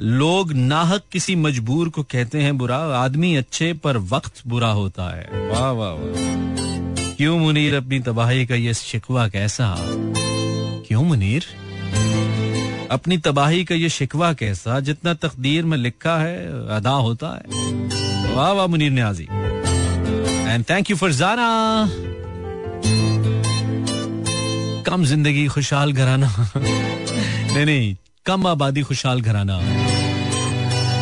लोग 0.01 0.53
नाहक 0.53 1.01
किसी 1.11 1.35
मजबूर 1.35 1.89
को 1.89 2.03
कहते 2.03 2.41
हैं 2.41 2.57
बुरा। 2.57 2.77
आदमी 2.77 3.35
अच्छे 3.35 3.73
पर 3.73 3.97
वक्त 3.97 4.41
बुरा 4.47 4.67
होता 4.67 5.17
है। 5.17 5.29
वाह 5.33 5.71
वाह 5.71 5.91
वाह। 5.91 7.15
क्यों 7.15 7.39
मुनीर 7.39 7.75
अपनी 7.75 7.99
तबाही 7.99 8.45
का 8.45 8.55
ये 8.55 8.73
शिकवा 8.73 9.27
कैसा? 9.27 9.75
क्यों 10.87 11.03
मुनीर? 11.03 11.45
अपनी 12.91 13.17
तबाही 13.17 13.63
का 13.63 13.75
ये 13.75 13.89
शिकवा 13.89 14.33
कैसा? 14.33 14.79
जितना 14.79 15.13
तकदीर 15.13 15.65
में 15.65 15.77
लिखा 15.77 16.17
है, 16.17 16.67
अदा 16.75 16.91
होता 16.91 17.27
है। 17.27 17.43
वाह 18.35 18.51
वाह, 18.51 18.67
Munir 18.67 18.91
Niazi. 18.91 19.27
And 20.49 20.65
thank 20.69 20.89
you 20.89 20.97
for 20.97 21.11
जाना 21.11 21.89
कम 24.85 25.05
ज़िंदगी, 25.05 25.47
खुशहाल 25.47 25.93
घराना। 25.93 26.51
नहीं 26.57 27.65
नहीं, 27.65 27.95
कम 28.25 28.47
आबादी, 28.47 28.81
खुशहाल 28.81 29.21
घराना। 29.21 29.59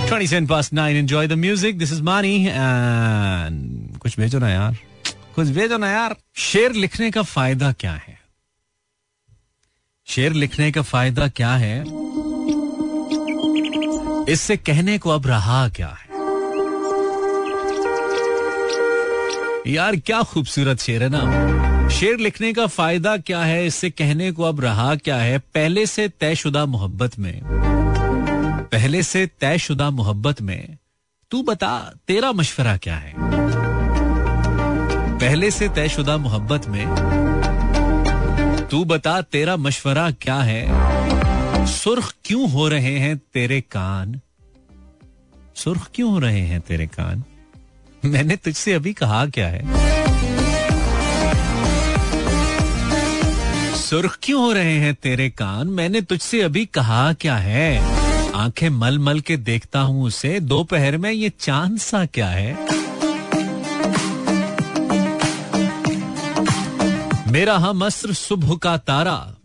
27 0.07 0.47
past 0.47 0.73
9 0.73 0.97
enjoy 1.01 1.27
the 1.27 1.37
music. 1.37 1.79
This 1.79 1.91
is 1.91 2.01
Mani 2.01 2.47
and 2.49 3.97
कुछ 3.97 4.19
भेजो 4.19 4.39
ना 4.39 4.49
यार। 4.49 4.77
कुछ 5.35 5.47
भेजो 5.47 5.77
ना 5.77 5.89
यार। 5.89 6.15
शेर 6.35 6.71
लिखने 6.71 7.11
का 7.11 7.21
फ़ायदा 7.21 7.71
क्या 7.71 7.93
है? 7.93 8.19
शेर 10.07 10.33
लिखने 10.33 10.71
का 10.71 10.81
फ़ायदा 10.81 11.27
क्या 11.27 11.53
है? 11.53 11.83
इससे 14.33 14.57
कहने 14.57 14.97
को 14.97 15.09
अब 15.09 15.27
रहा 15.27 15.69
क्या 15.69 15.87
है? 15.87 16.07
यार, 19.73 19.95
क्या 19.95 20.23
खूबसूरत 20.23 20.79
शेर 20.79 21.03
है 21.03 21.09
ना। 21.11 21.72
शेर 21.91 22.17
लिखने 22.17 22.53
का 22.53 22.67
फ़ायदा 22.67 23.17
क्या 23.17 23.43
है? 23.43 23.67
इससे 23.67 23.89
कहने 23.89 24.31
को 24.31 24.43
अब 24.43 24.61
रहा 24.61 24.95
क्या 24.95 25.17
है? 25.17 25.37
पहले 25.37 25.85
से 25.85 26.07
तयशुदा 26.07 26.65
मोहब्बत 26.65 27.19
में। 27.19 27.41
पहले 28.63 29.03
से 29.03 29.25
तयशुदा 29.25 29.89
मोहब्बत 29.89 30.41
में। 30.41 30.77
तू 31.31 31.43
बता, 31.43 31.93
तेरा 32.07 32.31
मशवरा 32.31 32.77
क्या 32.77 32.95
है? 32.95 33.13
पहले 35.19 35.51
से 35.51 35.69
तयशुदा 35.69 36.17
मोहब्बत 36.17 36.67
में। 36.67 36.87
तू 38.71 38.85
बता, 38.85 39.21
तेरा 39.21 39.57
मशवरा 39.57 40.11
क्या 40.11 40.37
है? 40.37 40.93
सुर्ख 41.67 42.13
क्यों 42.25 42.51
हो 42.51 42.69
रहे 42.69 42.99
हैं 42.99 43.17
तेरे 43.17 43.61
कान? 43.61 44.21
सुर्ख 45.55 45.87
क्यों 45.95 46.11
हो 46.11 46.19
रहे 46.19 46.41
हैं 46.41 46.61
तेरे 46.61 46.87
कान? 46.87 47.23
मैंने 48.05 48.35
तुझसे 48.35 48.73
अभी 48.73 48.93
कहा 48.93 49.25
क्या 49.25 49.47
है? 49.47 49.63
सुर्ख 53.93 54.19
क्यों 54.23 54.41
हो 54.41 54.53
रहे 54.53 54.79
हैं 54.79 54.95
तेरे 54.95 55.29
कान? 55.29 55.67
मैंने 55.67 56.01
तुझसे 56.01 56.41
अभी 56.41 56.65
कहा 56.65 57.13
क्या 57.13 57.35
है? 57.37 57.83
आँखें 58.31 58.69
मल 58.69 58.99
मल 58.99 59.19
के 59.19 59.37
देखता 59.37 59.79
हूँ 59.79 60.03
उसे। 60.03 60.39
दोपहर 60.39 60.97
में 60.97 61.11
ये 61.11 61.31
चाँद 61.39 61.77
सा 61.77 62.05
क्या 62.05 62.27
है? 62.27 62.53
मेरा 67.31 67.57
हम 67.57 67.85
असर 67.85 68.13
सुबह 68.13 68.55
का 68.55 68.77
तारा। 68.77 69.35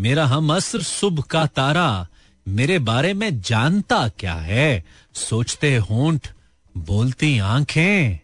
मेरा 0.00 0.26
हम 0.26 0.54
असर 0.54 0.82
सुबह 0.82 1.22
का 1.30 1.46
तारा। 1.46 2.06
मेरे 2.48 2.78
बारे 2.78 3.14
में 3.14 3.40
जानता 3.40 4.08
क्या 4.08 4.34
है? 4.34 4.84
सोचते 5.14 5.76
होंठ, 5.76 6.28
बोलती 6.76 7.38
आँखें। 7.38 8.18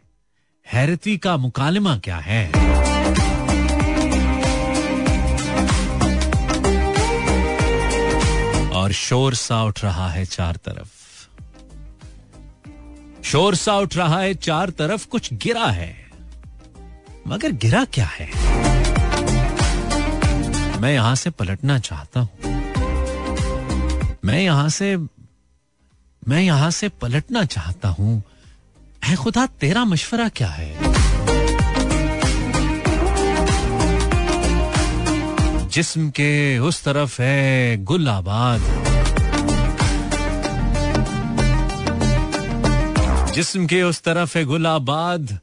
हैरती 0.72 1.18
का 1.18 1.36
मुकालमा 1.36 1.98
क्या 1.98 2.16
है? 2.16 2.75
शोर 8.96 9.34
सा 9.34 9.62
उठ 9.62 9.84
रहा 9.84 10.08
है 10.08 10.24
चार 10.24 10.56
तरफ़। 10.56 10.96
शोर 13.24 13.54
सा 13.54 13.76
उठ 13.76 13.96
रहा 13.96 14.20
है 14.20 14.34
चार 14.34 14.70
तरफ़ 14.70 15.08
कुछ 15.08 15.34
गिरा 15.34 15.66
है। 15.66 16.10
मगर 17.26 17.52
गिरा 17.52 17.84
क्या 17.84 18.06
है? 18.06 18.30
मैं 20.80 20.92
यहाँ 20.92 21.14
से 21.14 21.30
पलटना 21.30 21.78
चाहता 21.78 22.20
हूँ। 22.20 22.30
मैं 24.24 24.40
यहाँ 24.40 24.68
से, 24.68 24.96
मैं 26.28 26.40
यहाँ 26.40 26.70
से 26.70 26.88
पलटना 26.88 27.44
चाहता 27.44 27.88
हूँ। 27.88 28.22
है 29.04 29.16
खुदा, 29.16 29.46
तेरा 29.46 29.84
मशवरा 29.84 30.28
क्या 30.28 30.48
है? 30.48 30.96
जिस्म 35.68 36.10
के 36.10 36.58
उस 36.58 36.84
तरफ़ 36.84 37.22
है 37.22 37.84
गुल 37.84 38.08
आबाद 38.08 38.85
जिस्म 43.36 43.66
के 43.66 43.82
उस 43.82 44.02
तरफ़ 44.02 44.38
है 44.38 44.44
गुल 44.44 44.66
आबाद 44.66 45.38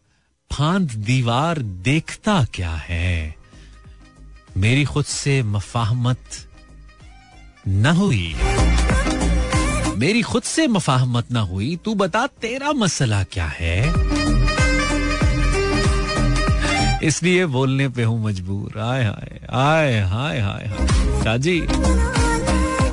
फांद 0.51 0.91
दीवार 0.91 1.59
देखता 1.59 2.47
क्या 2.53 2.71
है? 2.71 3.35
मेरी 4.57 4.85
खुद 4.85 5.05
से 5.05 5.43
मफाहमत 5.43 6.19
न 7.67 7.85
हुई। 7.85 8.35
मेरी 9.97 10.21
खुद 10.21 10.43
से 10.43 10.67
मफाहमत 10.67 11.31
ना 11.31 11.39
हुई। 11.39 11.79
तू 11.85 11.93
बता, 11.95 12.27
तेरा 12.27 12.73
मसला 12.73 13.23
क्या 13.23 13.47
है? 13.47 13.93
इसलिए 17.03 17.45
बोलने 17.45 17.89
पे 17.89 18.03
हूँ 18.03 18.25
मजबूर। 18.25 18.79
आय 18.79 19.03
हाय 19.03 19.47
आय 19.53 19.99
हाय 19.99 20.39
हाय 20.39 20.87
साजी 21.23 21.63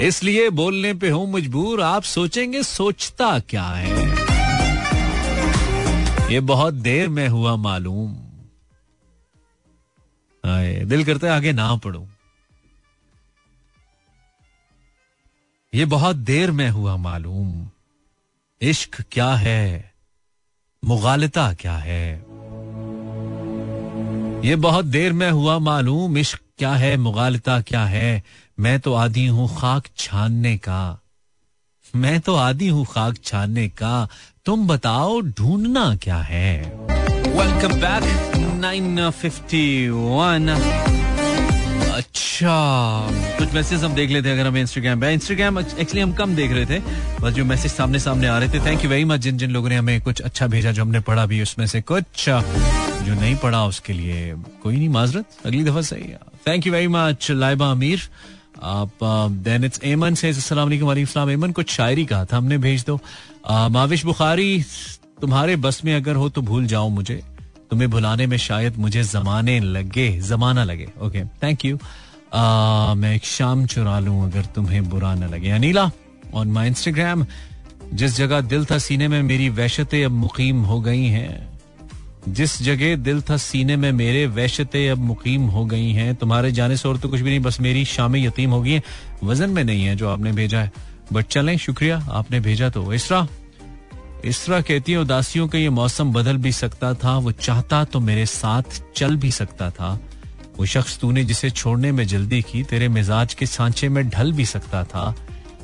इसलिए 0.06 0.50
बोलने 0.50 0.94
पे 0.94 1.10
हूँ 1.10 1.32
मजबूर। 1.32 1.80
आप 1.80 2.02
सोचेंगे 2.02 2.62
सोचता 2.62 3.38
क्या 3.38 3.64
है? 3.64 4.29
ये 6.30 6.40
बहुत 6.40 6.74
देर 6.74 7.08
में 7.08 7.28
हुआ 7.28 7.56
मालूम। 7.56 8.16
आए 10.50 10.80
दिल 10.84 11.04
करते 11.04 11.28
आगे 11.28 11.52
ना 11.52 11.76
पढ़ू। 11.76 12.08
ये 15.74 15.84
बहुत 15.84 16.16
देर 16.16 16.50
में 16.50 16.70
हुआ 16.70 16.96
मालूम। 16.96 17.70
इश्क 18.60 19.04
क्या 19.12 19.34
है? 19.34 19.94
मुगालता 20.84 21.52
क्या 21.52 21.76
है? 21.76 22.12
ये 24.44 24.56
बहुत 24.56 24.84
देर 24.84 25.12
में 25.12 25.30
हुआ 25.30 25.58
मालूम। 25.58 26.18
इश्क 26.18 26.40
क्या 26.58 26.72
है? 26.72 26.96
मुगालता 26.96 27.60
क्या 27.60 27.84
है? 27.84 28.22
मैं 28.60 28.80
तो 28.80 28.94
आदि 28.94 29.26
हूँ 29.26 29.56
खाक 29.56 29.86
छानने 29.96 30.58
का। 30.58 31.00
मैं 31.96 32.20
तो 32.20 32.34
आदि 32.34 32.68
हूँ 32.68 32.86
खाक 32.86 33.16
छानने 33.24 33.68
का। 33.68 34.08
तुम 34.50 34.66
बताओ 34.66 35.20
ढूंढना 35.38 35.82
क्या 36.02 36.16
है? 36.18 36.60
वेलकम 37.34 37.74
बैक 37.80 38.04
951 38.62 40.48
अच्छा 41.90 42.54
कुछ 43.38 43.54
मैसेज 43.54 43.84
हम 43.84 43.94
देख 43.94 44.10
लेते 44.10 44.28
हैं 44.28 44.36
अगर 44.36 44.46
हमें 44.46 44.60
इंस्टाग्राम 44.60 45.00
पे। 45.00 45.12
इंस्टाग्राम 45.12 45.58
एक्चुअली 45.58 46.00
हम 46.00 46.12
कम 46.12 46.34
देख 46.36 46.52
रहे 46.52 46.66
थे, 46.66 46.78
बस 47.20 47.32
जो 47.32 47.44
मैसेज 47.44 47.72
सामने 47.72 47.98
सामने 47.98 48.26
आ 48.26 48.38
रहे 48.38 48.48
थे। 48.48 48.64
थैंक 48.66 48.84
यू 48.84 48.90
वेरी 48.90 49.04
मच 49.04 49.20
जिन 49.20 49.38
जिन 49.38 49.50
लोगों 49.50 49.68
ने 49.68 49.76
हमें 49.76 50.00
कुछ 50.00 50.20
अच्छा 50.20 50.46
भेजा 50.46 50.72
जो 50.72 50.82
हमने 50.82 51.00
पढ़ा 51.00 51.26
भी 51.26 51.42
उसमें 51.42 51.66
से 51.66 51.80
कुछ, 51.82 52.28
जो 52.28 53.14
नहीं 53.20 53.36
पढ़ा 53.36 53.64
उसके 53.66 53.92
लिए। 53.92 54.34
कोई 54.62 54.76
नहीं, 54.76 54.88
माजरत, 54.88 55.24
अगली 55.46 55.64
दफ़ा 55.64 55.80
सही 55.82 56.12
thank 56.48 56.66
you 56.66 56.72
very 56.72 56.88
much 56.88 57.30
Laiba 57.30 57.70
Amir. 57.70 58.00
Then 58.62 59.64
it's 59.64 59.80
एमन 59.84 60.14
से 60.14 60.32
एमन 61.30 61.52
कुछ 61.52 61.70
शायरी 61.70 62.04
कहा 62.04 62.24
था, 62.24 62.36
हमने 62.36 62.58
भेज 62.58 62.84
दो। 62.86 62.98
माविश 63.70 64.04
बुखारी, 64.04 64.64
तुम्हारे 65.20 65.56
बस 65.56 65.80
में 65.84 65.94
अगर 65.94 66.16
हो 66.16 66.28
तो 66.28 66.42
भूल 66.42 66.66
जाओ 66.66 66.88
मुझे। 66.88 67.22
तुम्हें 67.70 67.90
भुलाने 67.90 68.26
में 68.26 68.36
शायद 68.38 68.76
मुझे 68.76 69.02
जमाने 69.02 69.58
लगे, 69.60 70.10
जमाना 70.20 70.64
लगे। 70.64 70.88
ओके 71.02 71.24
थैंक 71.42 71.64
यू 71.64 71.78
मैं 72.34 73.14
एक 73.14 73.24
शाम 73.24 73.66
चुरा 73.66 73.98
लूँ 73.98 74.24
अगर 74.24 74.44
तुम्हें 74.54 74.88
बुरा 74.88 75.14
न 75.14 75.28
लगे। 75.30 75.50
अनिला 75.50 75.90
ऑन 76.34 76.48
माई 76.48 76.68
इंस्टाग्राम 76.68 77.26
जिस 77.92 78.16
जगह 78.16 78.40
दिल 78.40 78.64
था 78.64 78.78
सीने 78.78 79.08
में 79.08 79.22
मेरी 79.22 79.48
वहशतें 79.50 80.04
अब 80.04 80.10
मुकीम 80.12 80.62
हो 80.62 80.80
गई 80.80 81.04
हैं। 81.06 81.49
जिस 82.28 82.62
जगह 82.62 82.96
दिल 82.96 83.22
था 83.22 83.36
सीने 83.36 83.76
में, 83.76 83.92
मेरे 83.92 84.26
वहशतें 84.26 84.90
अब 84.90 84.98
मुकीम 84.98 85.42
हो 85.42 85.64
गई 85.64 85.90
हैं। 85.90 86.14
तुम्हारे 86.14 86.52
जाने 86.52 86.76
से 86.76 86.88
और 86.88 86.96
तो 86.96 87.08
कुछ 87.08 87.20
भी 87.20 87.30
नहीं, 87.30 87.40
बस 87.40 87.60
मेरी 87.60 87.84
शामें 87.84 88.26
यतीम 88.26 88.50
हो 88.50 88.62
गई 88.62 88.70
हैं। 88.70 88.82
वज़न 89.24 89.50
में 89.50 89.64
नहीं 89.64 89.84
है 89.84 89.96
जो 89.96 90.08
आपने 90.08 90.32
भेजा 90.32 90.60
है। 90.60 90.72
बट 91.12 91.26
चलें, 91.26 91.58
शुक्रिया, 91.58 92.06
आपने 92.10 92.40
भेजा 92.40 92.70
तो। 92.70 92.92
इसरा 92.92 93.28
इस 94.24 94.46
तरह 94.46 94.60
कहती 94.60 94.92
है, 94.92 94.98
उदासियों 94.98 95.48
का 95.48 95.58
ये 95.58 95.70
मौसम 95.70 96.12
बदल 96.12 96.36
भी 96.36 96.52
सकता 96.52 96.94
था, 96.94 97.18
वो 97.18 97.32
चाहता 97.32 97.84
तो 97.84 98.00
मेरे 98.00 98.26
साथ 98.26 98.62
चल 98.96 99.16
भी 99.16 99.30
सकता 99.30 99.70
था। 99.70 100.00
वो 100.58 100.66
शख्स 100.66 100.98
तूने 100.98 101.24
जिसे 101.24 101.50
छोड़ने 101.50 101.92
में 101.92 102.06
जल्दी 102.06 102.42
की, 102.42 102.62
तेरे 102.62 102.88
मिजाज 102.88 103.34
के 103.34 103.46
सांचे 103.46 103.88
में 103.88 104.08
ढल 104.08 104.32
भी 104.32 104.46
सकता 104.46 104.84
था। 104.84 105.14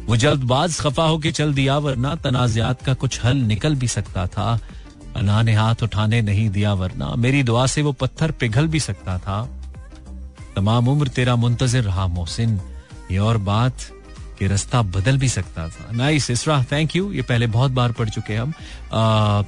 वो 0.07 0.17
जल्दबाज 0.17 0.81
खफा 0.81 1.05
होके 1.05 1.33
चल 1.33 1.55
दिया, 1.55 1.79
वरना 1.79 2.15
तनाजात 2.15 2.83
का 2.83 2.95
कुछ 2.95 3.25
हल 3.25 3.37
निकल 3.37 3.75
भी 3.75 3.89
सकता 3.89 4.27
था। 4.27 4.61
अना 5.17 5.41
ने 5.43 5.55
हाथ 5.55 5.83
उठाने 5.83 6.21
नहीं 6.23 6.49
दिया 6.51 6.73
वरना। 6.75 7.15
मेरी 7.17 7.43
दुआ 7.43 7.67
से 7.67 7.83
वो 7.83 7.93
पत्थर 7.95 8.31
पिघल 8.31 8.67
भी 8.67 8.81
सकता 8.81 9.19
था। 9.19 9.43
तमाम 10.57 10.89
उम्र 10.89 11.09
तेरा 11.09 11.37
मुंतजर 11.37 11.83
रहा, 11.83 12.07
मोहसिन। 12.07 12.61
ये 13.11 13.19
और 13.19 13.39
बात 13.39 13.75
कि 14.39 14.47
रास्ता 14.47 14.81
बदल 14.85 15.19
भी 15.19 15.29
सकता 15.29 15.69
था। 15.69 15.91
नाइस 15.93 16.31
इसरा 16.31 16.63
थैंक 16.73 16.97
यू 16.97 17.11
ये 17.13 17.23
पहले 17.23 17.47
बहुत 17.47 17.71
बार 17.71 17.93
पढ़ 17.93 18.09
चुके 18.09 18.35
हम। 18.35 18.53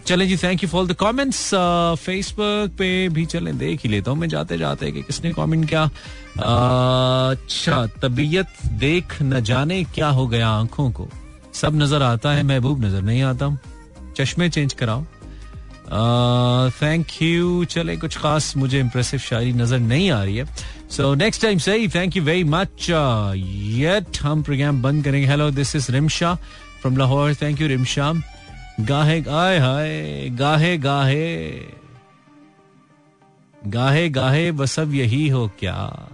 चले 0.07 0.27
जी 0.27 0.37
thank 0.37 0.63
you 0.63 0.69
for 0.69 0.87
the 0.87 0.93
comments 0.93 1.51
Facebook 2.05 2.71
पे 2.79 3.09
भी 3.09 3.25
चले, 3.27 3.53
देख 3.55 3.81
ही 3.85 3.89
लेता 3.89 4.11
हूँ 4.11 4.19
मैं 4.19 4.29
जाते 4.29 4.59
जाते 4.59 4.91
कि 4.93 5.03
किसने 5.03 5.33
कमेंट 5.33 5.69
किया। 5.69 5.83
अच्छा 7.31 7.85
तबीयत 8.03 8.65
देख 8.79 9.21
न 9.23 9.41
जाने 9.43 9.83
क्या 9.85 10.09
हो 10.09 10.27
गया 10.27 10.49
आँखों 10.51 10.91
को। 10.91 11.09
सब 11.55 11.77
नज़र 11.77 12.03
आता 12.03 12.33
है, 12.33 12.43
महबूब 12.45 12.85
नज़र 12.85 13.03
नहीं 13.03 13.23
आता। 13.23 13.57
चश्मे 14.17 14.49
चेंज 14.49 14.73
कराओ। 14.73 15.05
थैंक 16.83 17.07
यू 17.23 17.65
चले, 17.65 17.97
कुछ 17.97 18.17
खास 18.19 18.57
मुझे 18.57 18.81
इंप्रेसिव 18.81 19.21
शायरी 19.21 19.53
नज़र 19.53 19.79
नहीं 19.79 20.11
आ 20.11 20.23
रही 20.25 20.37
है। 20.37 20.45
सो 20.91 21.15
नेक्स्ट 21.15 21.43
टाइम 21.43 21.59
सही 21.59 21.89
thank 21.89 22.17
you 22.17 22.23
very 22.23 22.45
much 22.45 22.91
yet 23.71 24.19
हम 24.23 24.43
प्रोग्राम 24.43 24.83
बंद 24.83 25.05
करेंगे। 25.05 25.27
Hello 25.29 25.51
this 25.51 25.77
is 25.77 25.93
Rimsha 25.93 26.35
from 26.81 26.97
Lahore 26.97 27.35
thank 27.35 27.61
you 27.61 27.69
Rimsha 27.69 28.13
गाहे 28.81 29.21
गाहे 29.21 29.59
हाय। 29.59 30.29
गाहे 30.31 30.79
गाहे। 30.79 31.63
गाहे 33.67 34.09
गाहे 34.09 34.53
बस 34.53 34.79
अब 34.81 34.95
यही 34.95 35.29
हो 35.29 35.51
क्या? 35.61 36.09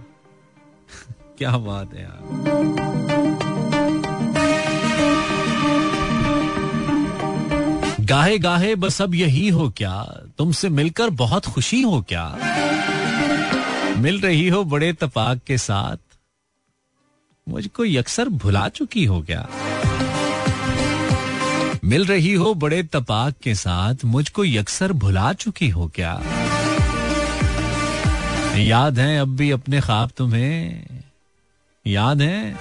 क्या 1.37 1.57
बात 1.57 1.93
है 1.93 2.03
यार। 2.03 3.14
गाहे 8.05 8.37
गाहे 8.37 8.75
बस 8.75 9.01
अब 9.01 9.15
यही 9.15 9.49
हो 9.49 9.69
क्या? 9.69 10.21
तुमसे 10.37 10.69
मिलकर 10.69 11.09
बहुत 11.09 11.45
खुशी 11.45 11.81
हो 11.81 12.01
क्या? 12.01 12.37
मिल 13.97 14.21
रही 14.21 14.47
हो 14.47 14.63
बड़े 14.63 14.93
तपाक 14.93 15.39
के 15.47 15.57
साथ? 15.57 15.97
मुझको 17.49 17.85
यकसर 17.85 18.29
भुला 18.29 18.67
चुकी 18.67 19.05
हो 19.05 19.21
क्या? 19.21 19.49
मिल 21.83 22.05
रही 22.05 22.33
हो 22.33 22.53
बड़े 22.53 22.83
तपाक 22.83 23.33
के 23.43 23.55
साथ? 23.55 23.95
मुझको 24.05 24.45
यकसर 24.45 24.91
भुला 24.91 25.33
चुकी 25.33 25.69
हो 25.69 25.91
क्या? 25.95 26.21
याद 28.55 28.99
है 28.99 29.19
अब 29.19 29.27
भी 29.27 29.51
अपने 29.51 29.81
ख्वाब 29.81 30.09
तुम्हें? 30.17 30.87
याद 31.87 32.21
है? 32.21 32.55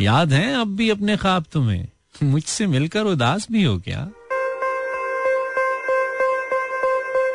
याद 0.00 0.32
है 0.32 0.60
अब 0.60 0.76
भी 0.76 0.90
अपने 0.90 1.16
ख्वाब 1.16 1.44
तुम्हें? 1.52 1.88
मुझसे 2.22 2.66
मिलकर 2.66 3.02
उदास 3.02 3.46
भी 3.52 3.64
हो 3.64 3.78
क्या? 3.78 4.10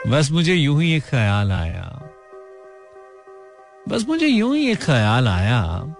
बस 0.08 0.30
मुझे 0.32 0.54
यूँ 0.54 0.84
ही 0.84 0.96
एक 0.96 1.04
ख्याल 1.04 1.52
आया। 1.52 2.12
बस 3.90 4.06
मुझे 4.08 4.28
यूँ 4.28 4.56
ही 4.56 4.72
एक 4.72 4.84
ख्याल 4.84 5.28
आया। 5.28 5.96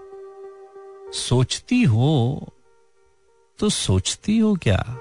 सोचती 1.14 1.82
हो 1.82 2.48
तो 3.58 3.68
सोचती 3.68 4.38
हो 4.38 4.54
क्या? 4.54 4.98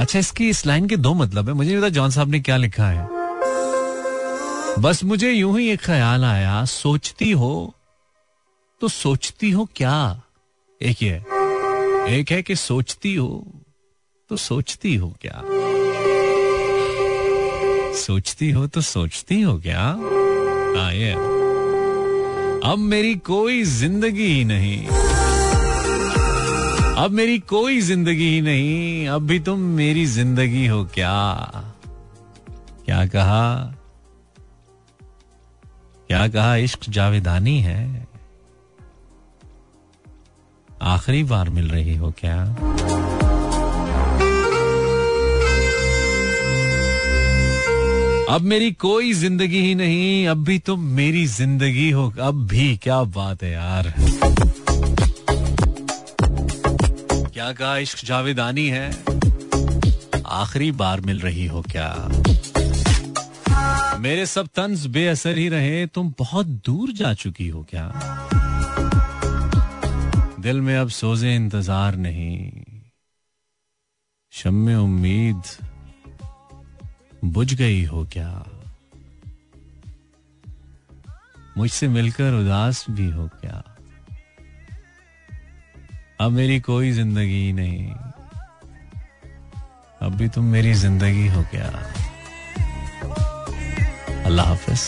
अच्छा 0.00 0.18
इसकी 0.18 0.48
इस 0.48 0.66
लाइन 0.66 0.88
के 0.88 0.96
दो 0.96 1.14
मतलब 1.14 1.48
है। 1.48 1.54
मुझे 1.54 1.78
पता 1.78 1.88
जॉन 1.88 2.10
साहब 2.10 2.28
ने 2.28 2.40
क्या 2.40 2.56
लिखा 2.56 2.86
है। 2.86 3.08
बस 4.78 5.04
मुझे 5.04 5.32
यूँ 5.32 5.58
ही 5.58 5.70
एक 5.70 5.80
ख्याल 5.80 6.24
आया। 6.24 6.64
सोचती 6.64 7.30
हो 7.30 7.74
तो 8.80 8.88
सोचती 8.88 9.50
हो 9.50 9.68
क्या? 9.76 10.22
एक 10.82 11.02
ये, 11.02 11.14
एक 12.18 12.30
है 12.30 12.42
कि 12.42 12.56
सोचती 12.56 13.14
हो 13.14 13.46
तो 14.30 14.36
सोचती 14.36 14.94
हो 14.94 15.16
क्या? 15.24 15.42
सोचती 17.94 18.50
हो 18.50 18.66
तो 18.66 18.80
सोचती 18.80 19.40
हो 19.42 19.58
क्या? 19.58 19.82
हाँ 20.78 20.92
ये 20.94 21.12
अब 22.70 22.78
मेरी 22.78 23.14
कोई 23.14 23.62
ज़िंदगी 23.62 24.26
ही 24.26 24.44
नहीं। 24.44 24.86
अब 27.04 27.10
मेरी 27.10 27.38
कोई 27.38 27.80
ज़िंदगी 27.80 28.28
ही 28.28 28.40
नहीं। 28.40 29.08
अब 29.08 29.22
भी 29.22 29.40
तुम 29.40 29.60
मेरी 29.60 30.06
ज़िंदगी 30.06 30.66
हो 30.66 30.84
क्या? 30.84 31.46
क्या 32.84 33.06
कहा? 33.06 33.74
क्या 36.08 36.28
कहा 36.28 36.56
इश्क 36.56 36.88
जावेदानी 36.88 37.60
है? 37.60 38.07
आखिरी 40.82 41.22
बार 41.24 41.48
मिल 41.50 41.68
रही 41.68 41.96
हो 41.96 42.12
क्या? 42.18 42.36
अब 48.34 48.42
मेरी 48.42 48.70
कोई 48.72 49.12
ज़िंदगी 49.12 49.60
ही 49.60 49.74
नहीं, 49.74 50.26
अब 50.28 50.44
भी 50.44 50.58
तुम 50.58 50.80
मेरी 50.80 51.26
ज़िंदगी 51.26 51.90
हो, 51.90 52.12
अब 52.20 52.46
भी 52.46 52.76
क्या 52.76 53.02
बात 53.02 53.42
है 53.42 53.52
यार। 53.52 53.94
क्या 57.32 57.52
कहा 57.52 57.76
इश्क 57.76 58.04
जावेदानी 58.04 58.68
है? 58.68 58.90
आखिरी 60.26 60.70
बार 60.72 61.00
मिल 61.00 61.20
रही 61.20 61.46
हो 61.46 61.64
क्या? 61.70 62.08
मेरे 63.98 64.26
सब 64.26 64.46
तंज 64.46 64.86
बेअसर 64.86 65.38
ही 65.38 65.48
रहे, 65.48 65.86
तुम 65.86 66.14
बहुत 66.18 66.46
दूर 66.46 66.92
जा 66.92 67.14
चुकी 67.14 67.48
हो 67.48 67.66
क्या? 67.70 67.92
दिल 70.48 70.60
में 70.60 70.76
अब 70.76 70.88
सोजे 70.88 71.34
इंतज़ार 71.36 71.96
नहीं। 71.96 72.50
शम 74.32 74.68
उम्मीद 74.82 75.42
बुझ 77.24 77.54
गई 77.54 77.84
हो 77.84 78.04
क्या? 78.12 78.46
मुझसे 81.58 81.88
मिलकर 81.88 82.32
उदास 82.32 82.84
भी 82.90 83.10
हो 83.10 83.28
क्या? 83.28 83.76
अब 86.20 86.32
मेरी 86.32 86.60
कोई 86.60 86.92
ज़िंदगी 86.92 87.52
नहीं। 87.52 87.90
अब 90.02 90.16
भी 90.16 90.28
तुम 90.28 90.44
मेरी 90.44 90.74
ज़िंदगी 90.74 91.26
हो 91.26 91.42
क्या? 91.42 91.68
अल्लाह 94.24 94.46
हाफिज। 94.46 94.80